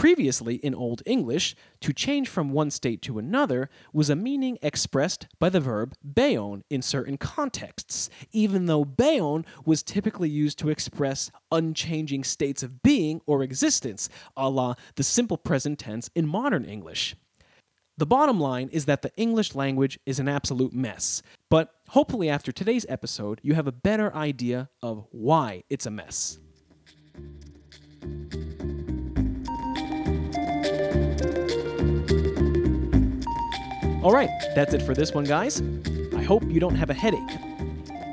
Previously, 0.00 0.54
in 0.54 0.74
Old 0.74 1.02
English, 1.04 1.54
to 1.80 1.92
change 1.92 2.26
from 2.26 2.52
one 2.52 2.70
state 2.70 3.02
to 3.02 3.18
another 3.18 3.68
was 3.92 4.08
a 4.08 4.16
meaning 4.16 4.56
expressed 4.62 5.26
by 5.38 5.50
the 5.50 5.60
verb 5.60 5.92
beon 6.14 6.64
in 6.70 6.80
certain 6.80 7.18
contexts, 7.18 8.08
even 8.32 8.64
though 8.64 8.82
beon 8.82 9.44
was 9.66 9.82
typically 9.82 10.30
used 10.30 10.58
to 10.60 10.70
express 10.70 11.30
unchanging 11.52 12.24
states 12.24 12.62
of 12.62 12.82
being 12.82 13.20
or 13.26 13.42
existence, 13.42 14.08
a 14.38 14.48
la 14.48 14.74
the 14.94 15.02
simple 15.02 15.36
present 15.36 15.78
tense 15.78 16.08
in 16.14 16.26
modern 16.26 16.64
English. 16.64 17.14
The 17.98 18.06
bottom 18.06 18.40
line 18.40 18.70
is 18.72 18.86
that 18.86 19.02
the 19.02 19.12
English 19.18 19.54
language 19.54 19.98
is 20.06 20.18
an 20.18 20.28
absolute 20.28 20.72
mess, 20.72 21.22
but 21.50 21.74
hopefully, 21.88 22.30
after 22.30 22.52
today's 22.52 22.86
episode, 22.88 23.38
you 23.42 23.52
have 23.52 23.66
a 23.66 23.72
better 23.72 24.14
idea 24.14 24.70
of 24.80 25.04
why 25.10 25.64
it's 25.68 25.84
a 25.84 25.90
mess. 25.90 26.38
All 34.02 34.12
right, 34.12 34.30
that's 34.54 34.72
it 34.72 34.80
for 34.80 34.94
this 34.94 35.12
one, 35.12 35.24
guys. 35.24 35.62
I 36.16 36.22
hope 36.22 36.42
you 36.44 36.58
don't 36.58 36.74
have 36.74 36.88
a 36.88 36.94
headache. 36.94 37.20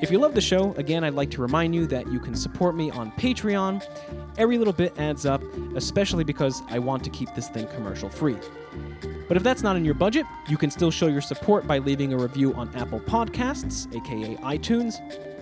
If 0.02 0.12
you 0.12 0.20
love 0.20 0.36
the 0.36 0.42
show, 0.42 0.74
again, 0.74 1.06
I'd 1.06 1.14
like 1.14 1.32
to 1.32 1.42
remind 1.42 1.74
you 1.74 1.88
that 1.88 2.12
you 2.12 2.20
can 2.20 2.36
support 2.36 2.76
me 2.76 2.92
on 2.92 3.10
Patreon. 3.14 3.82
Every 4.38 4.58
little 4.58 4.74
bit 4.74 4.94
adds 5.00 5.26
up, 5.26 5.42
especially 5.76 6.26
because 6.26 6.62
I 6.68 6.78
want 6.78 7.06
to 7.06 7.10
keep 7.10 7.34
this 7.36 7.48
thing 7.48 7.68
commercial 7.68 8.10
free. 8.10 8.36
But 9.30 9.38
if 9.38 9.44
that's 9.44 9.64
not 9.64 9.78
in 9.78 9.86
your 9.86 9.94
budget, 9.94 10.26
you 10.50 10.58
can 10.58 10.70
still 10.70 10.92
show 10.92 11.08
your 11.08 11.22
support 11.22 11.66
by 11.66 11.78
leaving 11.78 12.12
a 12.12 12.18
review 12.18 12.54
on 12.56 12.74
Apple 12.76 13.00
Podcasts, 13.00 13.88
aka 13.96 14.36
iTunes, 14.44 14.96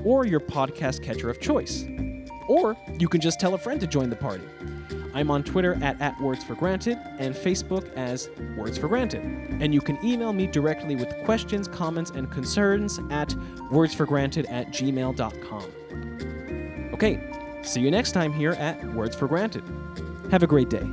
or 0.06 0.28
your 0.28 0.40
podcast 0.40 1.02
catcher 1.02 1.32
of 1.32 1.42
choice. 1.42 1.86
Or 2.48 2.78
you 3.00 3.08
can 3.08 3.20
just 3.20 3.40
tell 3.40 3.56
a 3.56 3.58
friend 3.58 3.82
to 3.82 3.88
join 3.88 4.12
the 4.12 4.16
party. 4.16 4.46
I'm 5.16 5.32
on 5.32 5.44
Twitter 5.44 5.80
at, 5.82 6.00
at 6.02 6.20
Words 6.22 6.44
for 6.44 6.54
Granted 6.56 7.00
and 7.18 7.34
Facebook 7.34 7.92
as 7.96 8.30
Words 8.58 8.78
for 8.78 8.90
Granted. 8.90 9.24
And 9.24 9.74
you 9.74 9.80
can 9.80 9.98
email 10.06 10.34
me 10.34 10.46
directly 10.46 10.98
with 10.98 11.10
questions, 11.24 11.70
comments, 11.70 12.12
and 12.12 12.30
concerns 12.30 13.00
at 13.10 13.30
wordsforgranted 13.72 14.46
at 14.52 14.68
gmail.com. 14.68 15.64
Okay, 16.94 17.20
see 17.64 17.80
you 17.80 17.90
next 17.90 18.12
time 18.12 18.34
here 18.34 18.52
at 18.52 18.84
Words 18.94 19.16
for 19.16 19.28
Granted. 19.30 19.64
Have 20.32 20.44
a 20.44 20.48
great 20.48 20.70
day. 20.70 20.86